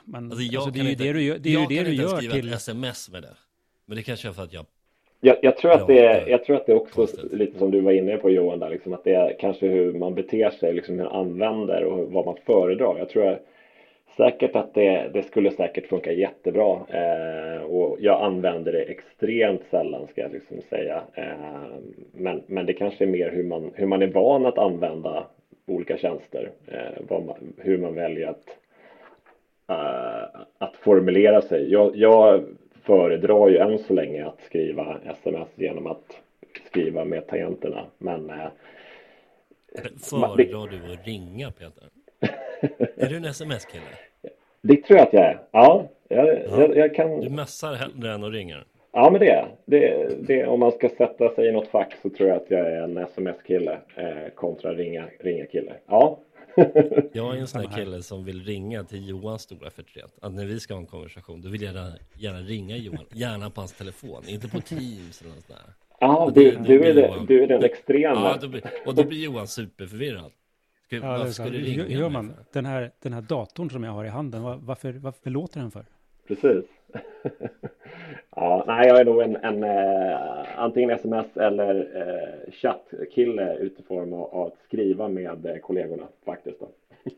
[0.04, 2.16] Men alltså, alltså, det är ju det du gör, det är jag det du gör
[2.16, 2.48] skriva till...
[2.48, 3.36] ett sms med det.
[3.84, 4.66] Men det kanske är för att jag...
[5.24, 8.16] Jag, jag tror att det jag tror att det också lite som du var inne
[8.16, 11.14] på Johan där, liksom, att det är kanske hur man beter sig, liksom hur man
[11.14, 12.98] använder och vad man föredrar.
[12.98, 13.38] Jag tror
[14.16, 20.06] säkert att det, det skulle säkert funka jättebra eh, och jag använder det extremt sällan
[20.06, 21.02] ska jag liksom säga.
[21.14, 21.66] Eh,
[22.12, 25.26] men, men det kanske är mer hur man, hur man är van att använda
[25.66, 28.58] olika tjänster, eh, man, hur man väljer att
[29.70, 31.72] uh, att formulera sig.
[31.72, 32.44] Jag, jag
[32.82, 36.20] föredrar ju än så länge att skriva sms genom att
[36.66, 37.84] skriva med tangenterna.
[37.98, 38.48] Men eh,
[40.10, 41.88] Föredrar du att ringa Peter?
[42.96, 43.84] är du en sms-kille?
[44.60, 45.38] Det tror jag att jag är.
[45.50, 46.60] Ja, jag, ja.
[46.60, 47.20] jag, jag kan.
[47.20, 48.56] Du messar hellre än att ringa?
[48.92, 52.28] Ja, men det, det, det Om man ska sätta sig i något fack så tror
[52.28, 55.46] jag att jag är en sms-kille eh, kontra ringa, ringa.
[55.86, 56.18] Ja.
[57.12, 60.18] jag är en sån här kille som vill ringa till Johans stora förtret.
[60.20, 63.04] Att när vi ska ha en konversation, då vill jag gärna, gärna ringa Johan.
[63.12, 65.74] Gärna på hans telefon, inte på Teams eller något där.
[66.00, 68.20] Ja, du, du, är det, du är den extrema.
[68.20, 70.32] Ja, då blir, och då blir Johan superförvirrad.
[70.86, 72.32] Ska, ja, varför ska du ringa gör man?
[72.52, 75.84] Den här, den här datorn som jag har i handen, varför, varför låter den för?
[76.28, 76.64] Precis.
[78.36, 84.52] ja, nej, jag är nog en, en uh, antingen sms eller uh, chattkille utifrån att
[84.64, 86.60] skriva med uh, kollegorna faktiskt.
[86.60, 86.68] Då.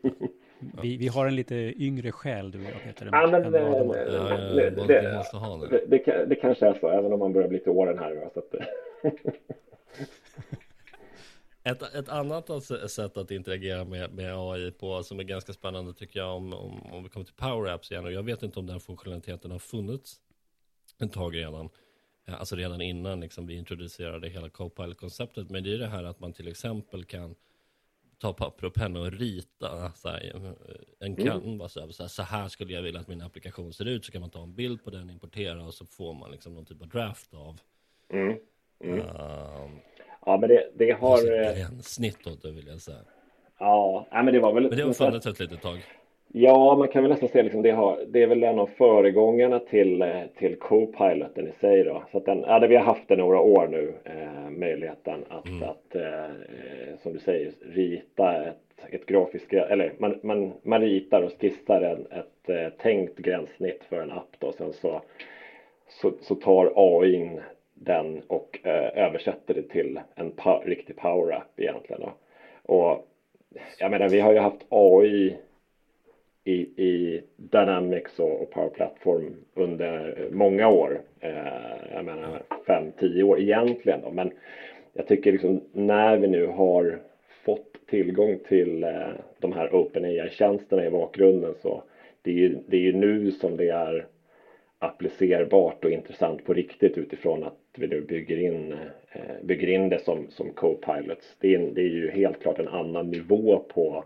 [0.81, 3.09] vi, vi har en lite yngre själ du och jag Peter.
[3.11, 7.59] Ja, men, det, det, det, det, det kanske är så, även om man börjar bli
[7.59, 8.29] till åren här.
[8.33, 8.55] Så att,
[11.67, 15.93] Ett, ett annat alltså, sätt att interagera med, med AI på som är ganska spännande
[15.93, 18.59] tycker jag om, om, om vi kommer till Power Apps igen och jag vet inte
[18.59, 20.21] om den funktionaliteten har funnits
[20.97, 21.69] en tag redan.
[22.27, 25.49] Alltså redan innan liksom, vi introducerade hela Copilot-konceptet.
[25.49, 27.35] Men det är det här att man till exempel kan
[28.17, 30.55] ta papper och penna och rita så här,
[30.99, 31.27] en mm.
[31.27, 34.05] canvas över så här, så här skulle jag vilja att min applikation ser ut.
[34.05, 36.65] Så kan man ta en bild på den, importera och så får man liksom någon
[36.65, 37.59] typ av draft av.
[38.09, 38.37] Mm.
[38.79, 38.99] Mm.
[38.99, 39.69] Uh,
[40.25, 41.17] Ja, men det, det har...
[41.55, 42.97] Gränssnitt då, det vill jag säga.
[43.59, 44.63] Ja, men det var väl...
[44.63, 45.77] Men det har funnits ett litet tag.
[46.37, 49.59] Ja, man kan väl nästan säga liksom det, har, det är väl en av föregångarna
[49.59, 50.05] till,
[50.37, 52.03] till Copiloten i sig då.
[52.11, 55.47] Så att den, ja, det, vi har haft det några år nu, eh, möjligheten att,
[55.47, 55.63] mm.
[55.63, 61.31] att eh, som du säger, rita ett, ett grafiskt, eller man, man, man ritar och
[61.41, 64.51] skissar en, ett eh, tänkt gränssnitt för en app då.
[64.51, 65.01] Sen så,
[65.87, 67.39] så, så tar AI
[67.75, 72.01] den och eh, översätter det till en po riktig power app egentligen.
[72.01, 72.13] Då.
[72.73, 73.07] Och
[73.79, 75.37] jag menar, vi har ju haft AI
[76.43, 81.01] i, i Dynamics och, och Power Platform under många år.
[81.19, 84.11] Eh, jag menar fem, tio år egentligen då.
[84.11, 84.31] Men
[84.93, 86.99] jag tycker liksom när vi nu har
[87.45, 89.09] fått tillgång till eh,
[89.39, 91.83] de här OpenAI-tjänsterna i bakgrunden så
[92.21, 94.07] det är ju, det är ju nu som det är
[94.79, 98.73] applicerbart och intressant på riktigt utifrån att vi nu bygger in,
[99.11, 101.35] eh, bygger in det som, som co-pilots.
[101.39, 104.03] Det är, det är ju helt klart en annan nivå på,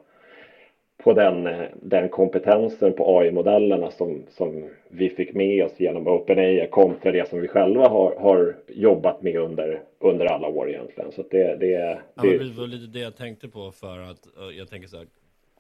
[1.04, 7.12] på den, den kompetensen på AI-modellerna som, som vi fick med oss genom OpenAI kontra
[7.12, 11.12] det som vi själva har, har jobbat med under, under alla år egentligen.
[11.12, 12.02] Så det, det, det...
[12.16, 14.28] Ja, det var lite det jag tänkte på för att
[14.58, 15.08] jag tänker så här,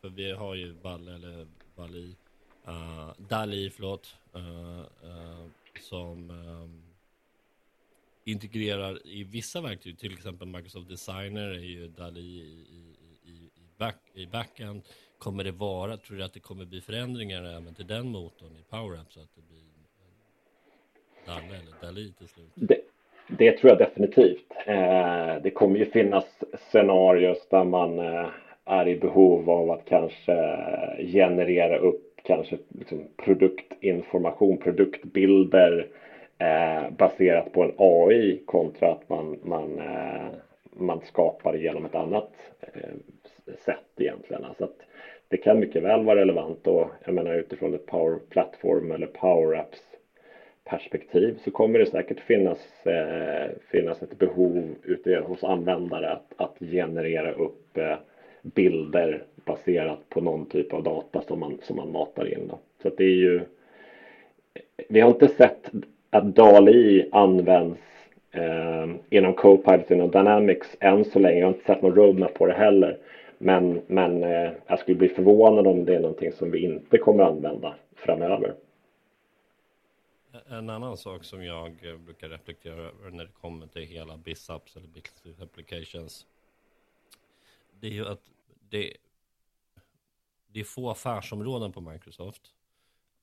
[0.01, 2.15] för vi har ju Balle eller Bali,
[2.67, 5.45] uh, Dali, förlåt, uh, uh,
[5.79, 6.88] som um,
[8.31, 13.95] integrerar i vissa verktyg, till exempel Microsoft Designer är ju DALI i, i, i, back,
[14.13, 14.81] i backend.
[15.17, 18.63] Kommer det vara, tror du att det kommer bli förändringar även till den motorn i
[18.69, 19.59] PowerApp så att det blir
[21.25, 22.51] DALI eller DALI till slut?
[22.55, 22.81] Det,
[23.27, 24.51] det tror jag definitivt.
[24.65, 26.25] Eh, det kommer ju finnas
[26.71, 28.29] scenarios där man eh,
[28.65, 30.57] är i behov av att kanske
[30.99, 35.87] generera upp kanske liksom produktinformation, produktbilder
[36.39, 40.27] eh, baserat på en AI kontra att man, man, eh,
[40.71, 42.89] man skapar genom ett annat eh,
[43.65, 44.43] sätt egentligen.
[44.43, 44.77] Alltså att
[45.27, 49.59] det kan mycket väl vara relevant och jag menar utifrån ett Power Platform eller Power
[49.59, 49.81] Apps
[50.63, 56.59] perspektiv så kommer det säkert finnas, eh, finnas ett behov ute hos användare att, att
[56.59, 57.97] generera upp eh,
[58.41, 62.47] bilder baserat på någon typ av data som man, som man matar in.
[62.47, 62.59] Då.
[62.81, 63.41] Så att det är ju
[64.89, 65.71] vi har inte sett
[66.09, 67.79] att DALI används
[68.31, 71.39] eh, inom Copilot inom Dynamics än så länge.
[71.39, 72.97] Jag har inte sett någon roadmap på det heller.
[73.37, 77.23] Men, men eh, jag skulle bli förvånad om det är någonting som vi inte kommer
[77.23, 78.55] använda framöver.
[80.49, 81.71] En annan sak som jag
[82.05, 86.25] brukar reflektera över när det kommer till hela BizApps eller Business Applications.
[87.79, 88.21] Det är ju att
[88.69, 88.93] det,
[90.47, 92.41] det är få affärsområden på Microsoft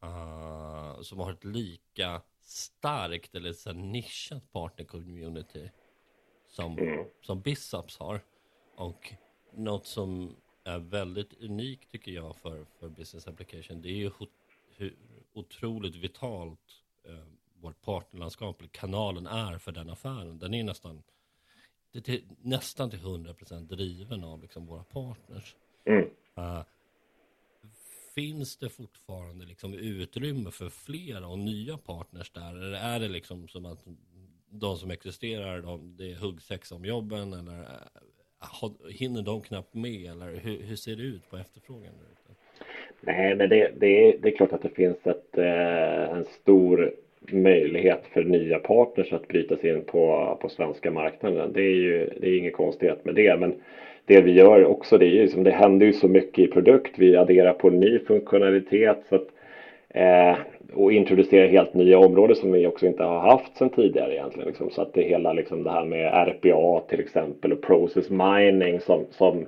[0.03, 5.71] uh, som har ett lika starkt eller så nischat partner-community
[6.49, 7.07] som, mm.
[7.21, 8.21] som Bisaps har.
[8.75, 9.15] Och
[9.53, 14.11] något som är väldigt unikt tycker jag för, för business application det är ju
[14.77, 14.97] hur
[15.33, 17.25] otroligt vitalt eh,
[17.61, 20.39] vårt partnerlandskap, eller kanalen är för den affären.
[20.39, 21.03] Den är nästan,
[21.93, 25.57] det är till, nästan till 100% driven av liksom våra partners.
[25.85, 26.05] Mm.
[26.39, 26.63] Uh,
[28.17, 32.51] finns det fortfarande liksom utrymme för flera och nya partners där?
[32.51, 33.85] Eller är det liksom som att
[34.51, 40.11] de som existerar, de, det är huggsex om jobben eller eh, hinner de knappt med
[40.11, 41.93] eller hur, hur ser det ut på efterfrågan?
[43.01, 46.95] Nej, men det, det, är, det är klart att det finns ett, eh, en stor
[47.21, 51.53] möjlighet för nya partners att bryta sig in på, på svenska marknaden.
[51.53, 53.55] Det är ju det är inget konstigt med det, men
[54.07, 56.99] det vi gör också, det är ju som det händer ju så mycket i produkt.
[56.99, 59.29] Vi adderar på ny funktionalitet så att,
[59.89, 60.37] eh,
[60.75, 64.49] och introducerar helt nya områden som vi också inte har haft sedan tidigare egentligen.
[64.49, 64.71] Liksom.
[64.71, 69.05] Så att det hela liksom det här med RPA till exempel och process mining som,
[69.11, 69.47] som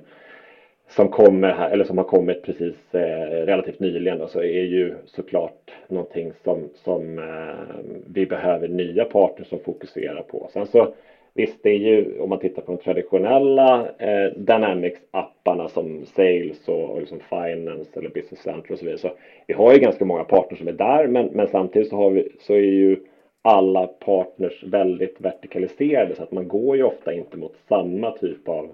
[0.89, 5.71] som kommer här, eller som har kommit precis eh, relativt nyligen så är ju såklart
[5.87, 10.49] någonting som, som eh, vi behöver nya partners som fokuserar på.
[10.53, 10.93] Sen så
[11.39, 16.89] visst, det är ju om man tittar på de traditionella eh, Dynamics-apparna som Sales och,
[16.89, 18.99] och liksom Finance eller Business Center och så vidare.
[18.99, 19.11] Så
[19.47, 22.31] vi har ju ganska många partners som är där, men, men samtidigt så, har vi,
[22.39, 22.97] så är ju
[23.41, 28.71] alla partners väldigt vertikaliserade så att man går ju ofta inte mot samma typ av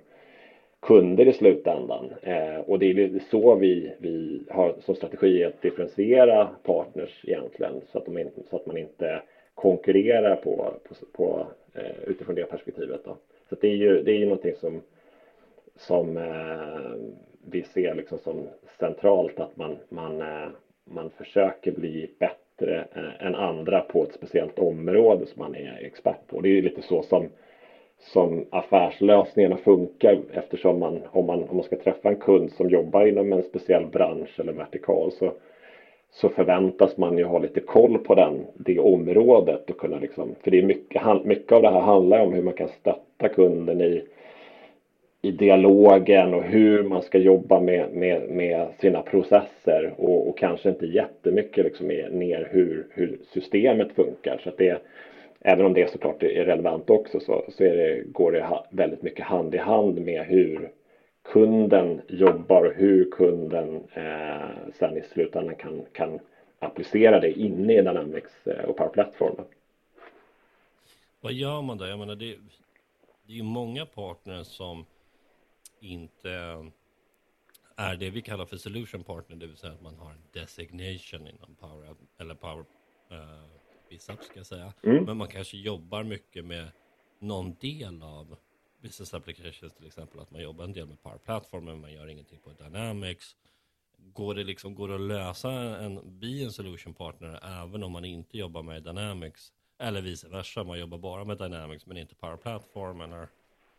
[0.81, 2.05] kunder i slutändan.
[2.21, 7.97] Eh, och det är så vi, vi har som strategi att differentiera partners egentligen så
[7.97, 9.21] att, de, så att man inte
[9.55, 13.01] konkurrerar på, på, på Eh, utifrån det perspektivet.
[13.05, 13.17] Då.
[13.49, 14.81] Så det är ju, det är ju någonting som,
[15.75, 17.13] som eh,
[17.45, 18.47] vi ser liksom som
[18.79, 20.49] centralt att man, man, eh,
[20.83, 26.27] man försöker bli bättre eh, än andra på ett speciellt område som man är expert
[26.27, 26.41] på.
[26.41, 27.29] Det är ju lite så som
[27.99, 33.05] som affärslösningarna funkar eftersom man om, man om man ska träffa en kund som jobbar
[33.05, 35.33] inom en speciell bransch eller vertikal så,
[36.15, 40.51] så förväntas man ju ha lite koll på den, det området och kunna liksom, för
[40.51, 44.03] det är mycket, mycket av det här handlar om hur man kan stötta kunden i,
[45.21, 50.69] i dialogen och hur man ska jobba med, med, med sina processer och, och kanske
[50.69, 54.41] inte jättemycket liksom ner hur, hur systemet funkar.
[54.43, 54.81] Så att det,
[55.41, 59.25] även om det såklart är relevant också så, så är det, går det väldigt mycket
[59.25, 60.69] hand i hand med hur
[61.31, 66.19] kunden jobbar och hur kunden eh, sen i slutändan kan, kan
[66.59, 69.35] applicera det inne i Dynamics eh, och Power Platform.
[71.21, 71.87] Vad gör man då?
[71.87, 72.37] Jag menar det,
[73.25, 74.85] det är ju många partners som
[75.79, 76.29] inte
[77.75, 81.27] är det vi kallar för solution partner, det vill säga att man har en designation
[81.27, 82.65] inom Power eller Power
[83.11, 83.45] uh,
[83.89, 84.73] BISAP ska jag säga.
[84.83, 85.03] Mm.
[85.03, 86.67] Men man kanske jobbar mycket med
[87.19, 88.37] någon del av
[88.85, 90.19] business applications till exempel.
[90.19, 93.35] Att man jobbar en del med Power Platform men man gör ingenting på Dynamics.
[94.13, 98.05] Går det liksom, går det att lösa en, bli en solution partner även om man
[98.05, 99.51] inte jobbar med Dynamics?
[99.79, 103.27] Eller vice versa, man jobbar bara med Dynamics men inte Power Platform eller?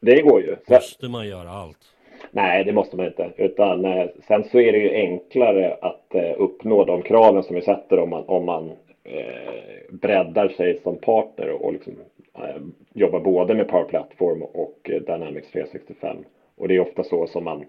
[0.01, 0.57] Det går ju.
[0.69, 1.95] Måste man göra allt?
[2.31, 3.33] Nej, det måste man inte.
[3.37, 7.63] Utan eh, sen så är det ju enklare att eh, uppnå de kraven som vi
[7.63, 11.95] sätter om man, om man eh, breddar sig som partner och liksom,
[12.35, 16.17] eh, jobbar både med Power Platform och eh, Dynamics 365.
[16.57, 17.65] Och det är ofta så som man,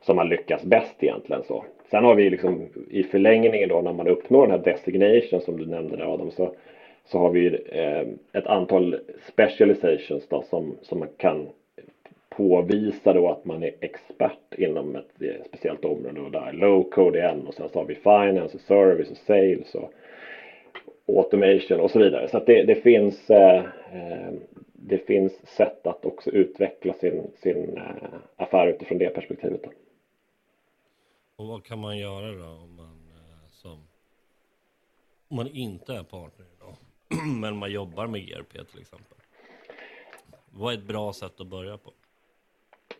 [0.00, 1.42] som man lyckas bäst egentligen.
[1.42, 1.64] Så.
[1.90, 5.66] Sen har vi liksom i förlängningen då när man uppnår den här designation som du
[5.66, 6.54] nämnde där Adam så,
[7.04, 9.00] så har vi eh, ett antal
[9.32, 11.48] specializations då, som, som man kan
[12.28, 17.20] påvisa då att man är expert inom ett eh, speciellt område och där low code
[17.20, 19.92] är en och sen så har vi finance och service och sales och
[21.06, 22.28] automation och så vidare.
[22.28, 24.32] Så det, det finns eh, eh,
[24.72, 29.62] det finns sätt att också utveckla sin, sin eh, affär utifrån det perspektivet.
[29.62, 29.70] Då.
[31.36, 32.96] Och vad kan man göra då om man
[33.50, 33.86] som
[35.28, 36.76] om man inte är partner idag
[37.40, 39.16] men man jobbar med ERP till exempel?
[40.50, 41.92] Vad är ett bra sätt att börja på?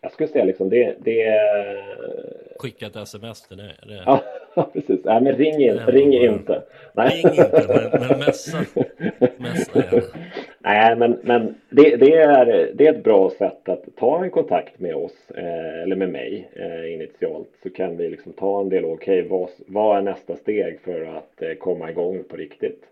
[0.00, 1.40] Jag skulle säga liksom det, det...
[2.58, 3.76] Skicka ett sms till dig?
[3.86, 4.02] Det...
[4.06, 4.22] Ja,
[4.62, 5.04] precis.
[5.04, 6.62] Nej, men ring, in, ring inte.
[6.92, 7.22] Nej.
[7.24, 8.58] Ring inte, men, men messa.
[9.36, 9.84] messa
[10.58, 14.80] Nej, men, men det, det, är, det är ett bra sätt att ta en kontakt
[14.80, 18.92] med oss eh, eller med mig eh, initialt så kan vi liksom ta en dialog.
[18.92, 22.84] Okej, okay, vad, vad är nästa steg för att eh, komma igång på riktigt?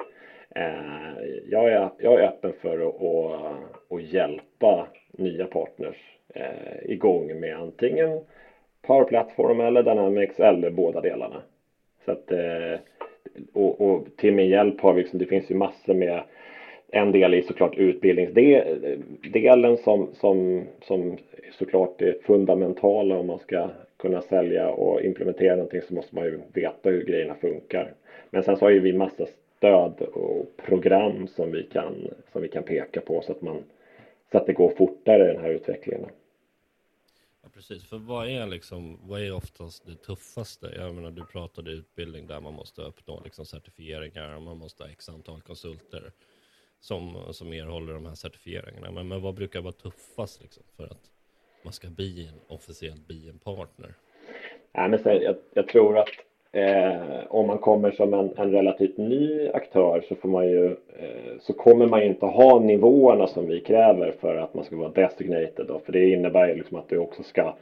[0.55, 5.96] Eh, jag, är, jag är öppen för att, att, att hjälpa nya partners
[6.35, 8.21] eh, igång med antingen
[8.87, 11.42] Power Platform eller Dynamics eller båda delarna.
[12.05, 12.79] Så att, eh,
[13.52, 16.23] och, och, till min hjälp har vi liksom, det finns ju massor med
[16.88, 21.17] en del i såklart utbildningsdelen som, som, som
[21.59, 26.40] såklart är fundamentala om man ska kunna sälja och implementera någonting så måste man ju
[26.52, 27.92] veta hur grejerna funkar.
[28.31, 29.27] Men sen så har ju vi massa
[29.57, 31.94] stöd och program som vi kan,
[32.33, 33.63] som vi kan peka på så att, man,
[34.33, 36.07] så att det går fortare den här utvecklingen
[37.55, 37.85] precis.
[37.85, 40.73] För vad är liksom, vad är oftast det tuffaste?
[40.77, 45.09] Jag menar, du pratade utbildning där man måste uppnå liksom certifieringar, man måste ha x
[45.09, 46.13] antal konsulter
[46.81, 48.90] som, som erhåller de här certifieringarna.
[48.90, 51.11] Men, men vad brukar vara tuffast liksom, för att
[51.63, 53.94] man ska bli en officiellt bli en partner?
[54.73, 56.09] Nej, men jag, jag tror att
[56.55, 56.96] eh,
[57.29, 61.52] om man kommer som en, en, relativt ny aktör så får man ju eh, så
[61.52, 65.67] kommer man ju inte ha nivåerna som vi kräver för att man ska vara designated
[65.69, 67.55] då, för det innebär ju liksom att du också ska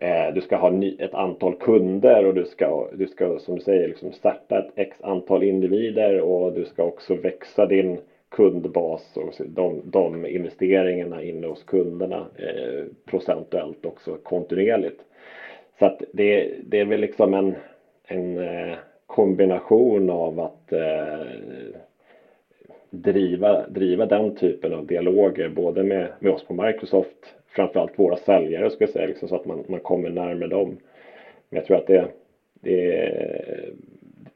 [0.00, 3.60] eh, du ska ha ny, ett antal kunder och du ska, du ska som du
[3.60, 7.98] säger liksom starta ett x antal individer och du ska också växa din
[8.28, 15.00] kundbas och de, de investeringarna inne hos kunderna eh, procentuellt också kontinuerligt.
[15.78, 17.54] Så att det, det är väl liksom en,
[18.06, 18.76] en eh,
[19.06, 21.26] kombination av att eh,
[22.90, 28.70] driva, driva den typen av dialoger både med, med oss på Microsoft, framförallt våra säljare
[28.70, 30.76] ska jag säga, liksom, så att man, man kommer närmare dem.
[31.48, 32.08] Men jag tror att det,
[32.60, 33.12] det,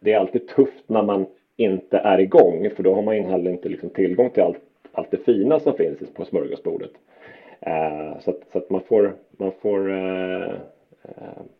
[0.00, 3.50] det är alltid tufft när man inte är igång för då har man ju heller
[3.50, 4.60] inte liksom tillgång till allt,
[4.92, 6.90] allt det fina som finns på smörgåsbordet.
[7.60, 10.52] Eh, så, att, så att man får, man får eh,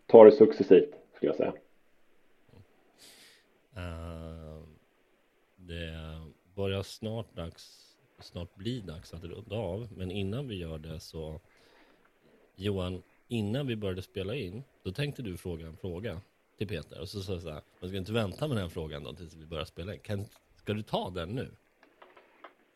[0.06, 1.52] ta det successivt skulle jag säga
[5.56, 6.20] det
[6.54, 9.88] börjar snart dags, snart bli dags att runda av.
[9.96, 11.40] Men innan vi gör det så
[12.56, 16.20] Johan, innan vi började spela in, då tänkte du fråga en fråga
[16.58, 19.04] till Peter och så sa jag så här, man ska inte vänta med den frågan
[19.04, 20.00] då tills vi börjar spela in.
[20.00, 20.26] Kan,
[20.56, 21.50] ska du ta den nu?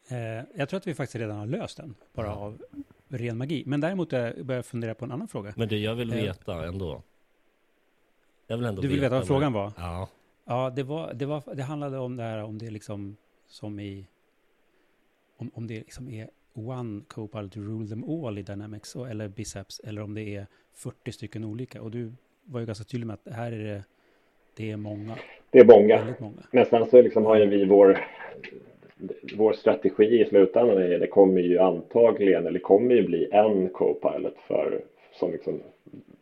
[0.08, 2.32] Eh, jag tror att vi faktiskt redan har löst den, bara ja.
[2.32, 2.62] av
[3.08, 3.62] ren magi.
[3.66, 5.54] Men däremot jag eh, börjar jag fundera på en annan fråga.
[5.56, 7.02] Men det jag vill eh, veta ändå.
[8.46, 9.72] Jag vill ändå du vill veta, vad frågan var?
[9.76, 10.08] Ja.
[10.44, 13.16] Ja, det, var, det, var, det handlade om det här om det liksom
[13.46, 14.06] som i
[15.36, 19.28] om, om det liksom är one Copilot to rule them all i Dynamics och, eller
[19.28, 21.82] Biceps eller om det är 40 stycken olika.
[21.82, 22.12] Och du
[22.44, 23.84] var ju ganska tydlig med att här är det,
[24.56, 25.16] det är många.
[25.50, 26.14] Det är många.
[26.18, 26.42] många.
[26.50, 27.98] Men sen så liksom har ju vi vår,
[29.36, 30.78] vår strategi i slutändan.
[30.78, 34.84] Är, det kommer ju antagligen, eller kommer ju bli en Copilot för
[35.14, 35.62] som liksom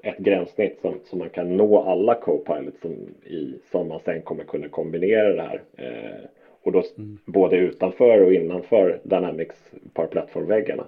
[0.02, 2.92] ett gränssnitt som, som man kan nå alla Copilot som,
[3.24, 5.62] i, som man sen kommer kunna kombinera det här.
[5.76, 6.24] Eh,
[6.62, 7.18] och då mm.
[7.24, 10.86] både utanför och innanför Dynamics Power Platform-väggarna.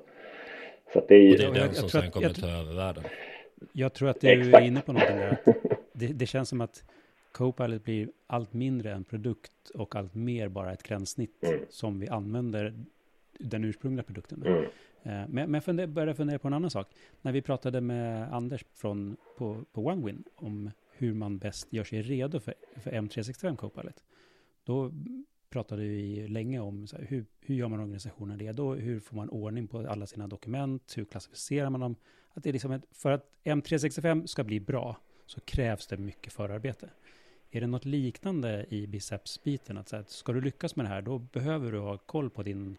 [0.92, 1.32] Så att det är ju...
[1.32, 3.04] Och det är den som sen kommer ta över världen.
[3.72, 5.36] Jag tror att du är inne på någonting där.
[5.96, 6.84] Det, det, känns som att
[7.32, 11.60] Copilot blir allt mindre en produkt och allt mer bara ett gränssnitt mm.
[11.68, 12.74] som vi använder
[13.38, 14.42] den ursprungliga produkten.
[14.46, 14.64] Mm.
[15.04, 16.88] Eh, men, men jag funder, började fundera på en annan sak.
[17.22, 22.02] När vi pratade med Anders från, på, på OneWin om hur man bäst gör sig
[22.02, 24.02] redo för, för M365 Copilot.
[24.64, 24.92] Då
[25.50, 29.66] pratade vi länge om här, hur, hur gör man organisationen redo, hur får man ordning
[29.66, 31.96] på alla sina dokument, hur klassificerar man dem.
[32.34, 34.96] Att det är liksom ett, för att M365 ska bli bra
[35.26, 36.90] så krävs det mycket förarbete.
[37.50, 39.78] Är det något liknande i biceps-biten?
[39.78, 42.42] Att, så här, ska du lyckas med det här, då behöver du ha koll på
[42.42, 42.76] din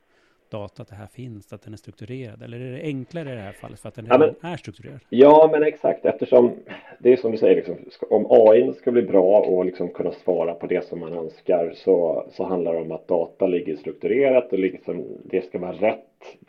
[0.49, 2.41] data, att det här finns, att den är strukturerad?
[2.41, 4.99] Eller är det enklare i det här fallet för att den ja, men, är strukturerad?
[5.09, 6.51] Ja, men exakt eftersom
[6.99, 7.77] det är som du säger, liksom,
[8.09, 12.25] om AI ska bli bra och liksom kunna svara på det som man önskar så,
[12.31, 15.99] så handlar det om att data ligger strukturerat och liksom, det ska vara rätt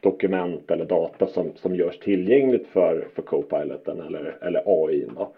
[0.00, 5.06] dokument eller data som, som görs tillgängligt för, för Copiloten eller, eller AI.
[5.16, 5.32] Då.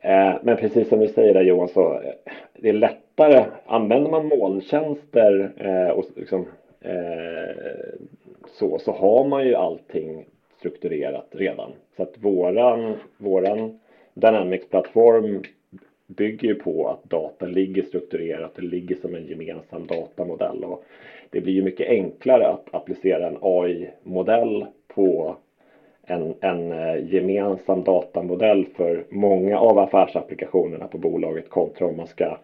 [0.00, 2.12] Eh, men precis som du säger där Johan, så eh,
[2.58, 3.44] det är lättare.
[3.66, 6.46] Använder man molntjänster eh, och liksom
[6.80, 7.90] Eh,
[8.46, 10.26] så, så har man ju allting
[10.58, 11.72] strukturerat redan.
[11.96, 13.80] Så att våran, våran
[14.14, 15.42] Dynamics-plattform
[16.06, 20.84] bygger ju på att data ligger strukturerat, det ligger som en gemensam datamodell och
[21.30, 25.36] det blir ju mycket enklare att applicera en AI-modell på
[26.02, 32.38] en, en eh, gemensam datamodell för många av affärsapplikationerna på bolaget kontra om man ska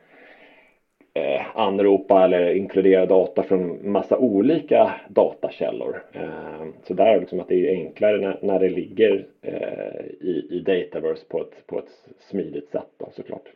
[1.17, 6.05] eh, anropa eller inkludera data från massa olika datakällor.
[6.13, 10.47] Eh, så där är liksom att det är enklare när, när det ligger eh, i,
[10.51, 13.49] i Dataverse på ett, på ett smidigt sätt då, såklart.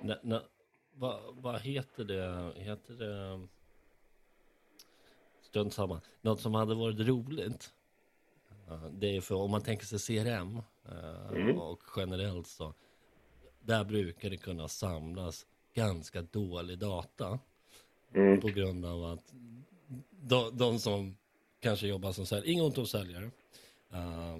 [0.00, 0.40] Nej, nej,
[0.94, 2.52] vad, vad heter det?
[2.60, 3.40] Heter det?
[5.42, 6.00] Strunt samma.
[6.20, 7.72] Något som hade varit roligt.
[8.90, 11.58] Det är för om man tänker sig CRM eh, mm.
[11.58, 12.74] och generellt så
[13.60, 17.38] där brukar det kunna samlas ganska dålig data.
[18.14, 18.40] Mm.
[18.40, 19.34] På grund av att
[20.10, 21.16] de, de, som
[21.60, 23.30] kanske jobbar som säljare, inget ont om säljare.
[23.94, 24.38] Uh,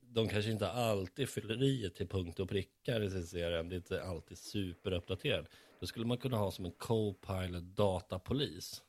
[0.00, 3.68] de kanske inte alltid fyller i till punkt och prickar i sin CRM.
[3.68, 5.46] Det är inte alltid superuppdaterad.
[5.80, 8.82] Då skulle man kunna ha som en co-pilot datapolis.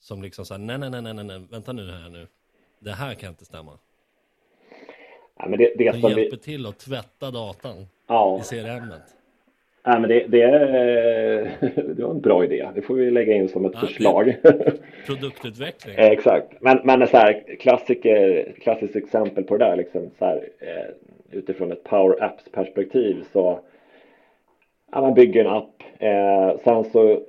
[0.00, 2.28] Som liksom säger nej, nej, nej, nej, nej, vänta nu här nu.
[2.78, 3.78] Det här kan inte stämma.
[5.38, 6.42] Ja, men det, det som hjälper vi...
[6.42, 8.40] till att tvätta datan ja.
[8.40, 8.88] i CRM.
[9.86, 11.56] Nej, men det, det, är,
[11.94, 12.68] det var en bra idé.
[12.74, 14.36] Det får vi lägga in som ett ja, förslag.
[15.06, 15.94] Produktutveckling.
[15.98, 16.46] Exakt.
[16.60, 20.94] Men, men så här, klassiker, klassiskt exempel på det där, liksom, så här, eh,
[21.30, 23.60] utifrån ett Power Apps perspektiv så
[24.92, 25.82] ja, man bygger en app.
[25.98, 27.20] Eh, sen så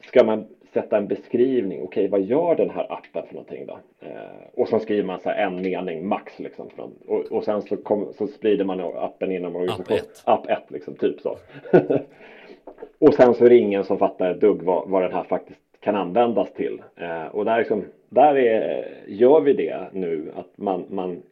[0.00, 1.82] ska man sätta en beskrivning.
[1.82, 3.78] Okej, vad gör den här appen för någonting då?
[4.00, 4.10] Eh,
[4.54, 6.70] och så skriver man så här en mening max liksom.
[6.70, 10.00] Från, och, och sen så, kom, så sprider man appen inom organisationen.
[10.24, 10.58] App 1.
[10.68, 11.36] liksom, typ så.
[12.98, 15.60] och sen så är det ingen som fattar ett dugg vad, vad den här faktiskt
[15.80, 16.82] kan användas till.
[16.96, 21.22] Eh, och där, liksom, där är, gör vi det nu att man, man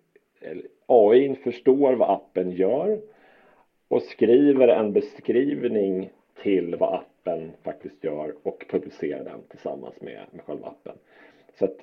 [0.86, 2.98] AI förstår vad appen gör
[3.88, 6.10] och skriver en beskrivning
[6.42, 7.08] till vad appen
[7.62, 10.96] faktiskt gör och publicerar den tillsammans med, med själva appen.
[11.58, 11.76] Så att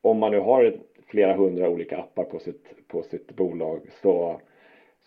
[0.00, 0.74] om man nu har
[1.06, 4.40] flera hundra olika appar på sitt, på sitt bolag så,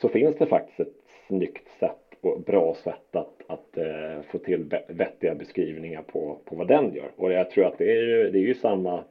[0.01, 0.95] så finns det faktiskt ett
[1.27, 6.67] snyggt sätt och bra sätt att, att eh, få till vettiga beskrivningar på, på vad
[6.67, 7.11] den gör.
[7.15, 9.03] Och jag tror att det är ju, det är ju samma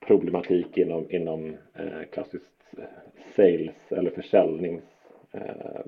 [0.00, 2.46] problematik inom, inom eh, klassiskt
[3.36, 4.82] sales eller försäljningsmaner.
[5.32, 5.80] Eh,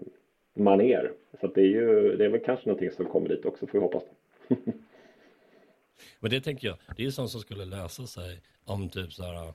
[0.54, 1.12] maner.
[1.40, 3.84] så det är ju, det är väl kanske någonting som kommer dit också får vi
[3.84, 4.02] hoppas.
[6.20, 9.54] Men det tänker jag, det är sånt som skulle lösa sig om typ så här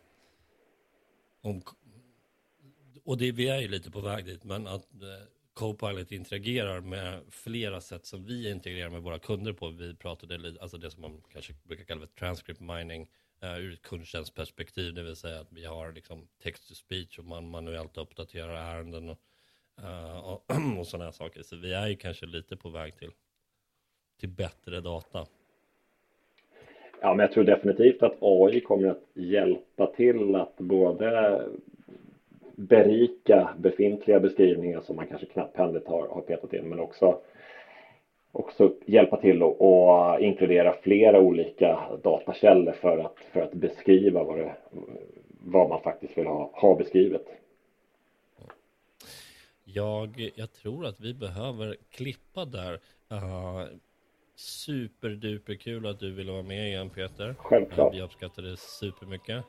[1.42, 1.62] om,
[3.04, 7.22] och det, vi är ju lite på väg dit, men att eh, Copilot interagerar med
[7.30, 9.70] flera sätt som vi integrerar med våra kunder på.
[9.70, 13.08] Vi pratade lite, alltså det som man kanske brukar kalla för transcript mining
[13.42, 17.26] eh, ur ett kundtjänstperspektiv, det vill säga att vi har liksom text to speech och
[17.26, 19.20] man manuellt uppdaterar ärenden och
[19.84, 20.44] Eh, och,
[20.80, 21.42] och sådana här saker.
[21.42, 23.12] Så vi är ju kanske lite på väg till,
[24.20, 25.26] till bättre data.
[27.02, 31.42] Ja, men jag tror definitivt att AI kommer att hjälpa till att både
[32.56, 37.22] berika befintliga beskrivningar som man kanske knapphändigt har, har petat in, men också
[38.32, 44.56] också hjälpa till att inkludera flera olika datakällor för att, för att beskriva vad, det,
[45.30, 47.26] vad man faktiskt vill ha, ha beskrivet.
[49.74, 52.74] Jag, jag tror att vi behöver klippa där.
[53.12, 53.66] Uh,
[54.36, 57.36] superduper kul att du ville vara med igen Peter.
[57.38, 57.94] Självklart.
[57.94, 59.46] Uh, vi uppskattar det supermycket.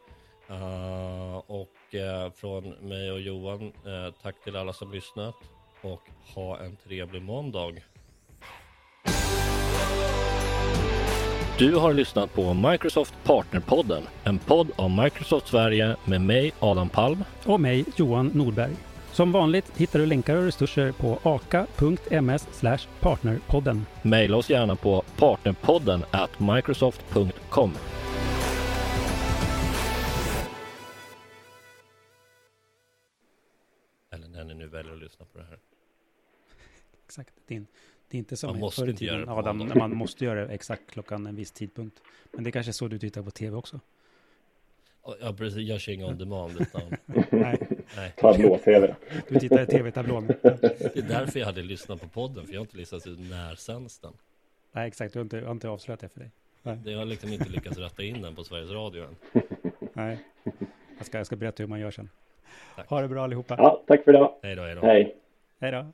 [0.51, 3.73] Uh, och uh, från mig och Johan,
[4.23, 5.35] tack till alla som lyssnat
[5.83, 6.03] och
[6.35, 7.73] ha en trevlig måndag.
[11.59, 17.25] Du har lyssnat på Microsoft Partnerpodden, en podd om Microsoft Sverige med mig Adam Palm
[17.45, 18.90] och mig Johan Nordberg.
[19.13, 22.63] Som vanligt hittar du länkar och resurser på aka.ms
[23.01, 23.87] partnerpodden.
[24.03, 27.73] Maila oss gärna på partnerpodden at microsoft.com.
[34.13, 35.59] Eller när ni nu väljer att lyssna på det här.
[37.07, 37.35] Exakt.
[37.47, 37.65] Det är,
[38.09, 41.27] det är inte som förr i tiden, Adam, när man måste göra det exakt klockan
[41.27, 42.03] en viss tidpunkt.
[42.33, 43.81] Men det är kanske är så du tittar på tv också.
[45.21, 45.69] Ja, precis.
[45.69, 46.61] Jag kör ingen on demand.
[46.61, 46.83] Utan...
[47.31, 47.80] Nej.
[47.97, 48.13] Nej.
[48.17, 48.95] Tablå-tv.
[49.29, 50.27] Du tittar i tv-tablån.
[50.27, 53.55] Det är därför jag hade lyssnat på podden, för jag har inte listat ut när
[53.55, 54.13] sänds den.
[54.73, 55.13] Nej, exakt.
[55.13, 56.31] Du har inte, jag har inte avslöjat det för dig.
[56.63, 56.79] Nej.
[56.85, 59.43] Det har liksom inte lyckats rätta in den på Sveriges Radio än.
[59.93, 60.19] Nej,
[60.99, 62.09] jag ska, jag ska berätta hur man gör sen.
[62.77, 62.89] Tack.
[62.89, 63.55] Ha det bra allihopa.
[63.59, 64.35] Ja, tack för idag.
[64.43, 64.81] Hej då, hej då.
[64.81, 65.17] Hej.
[65.61, 65.87] Hej då.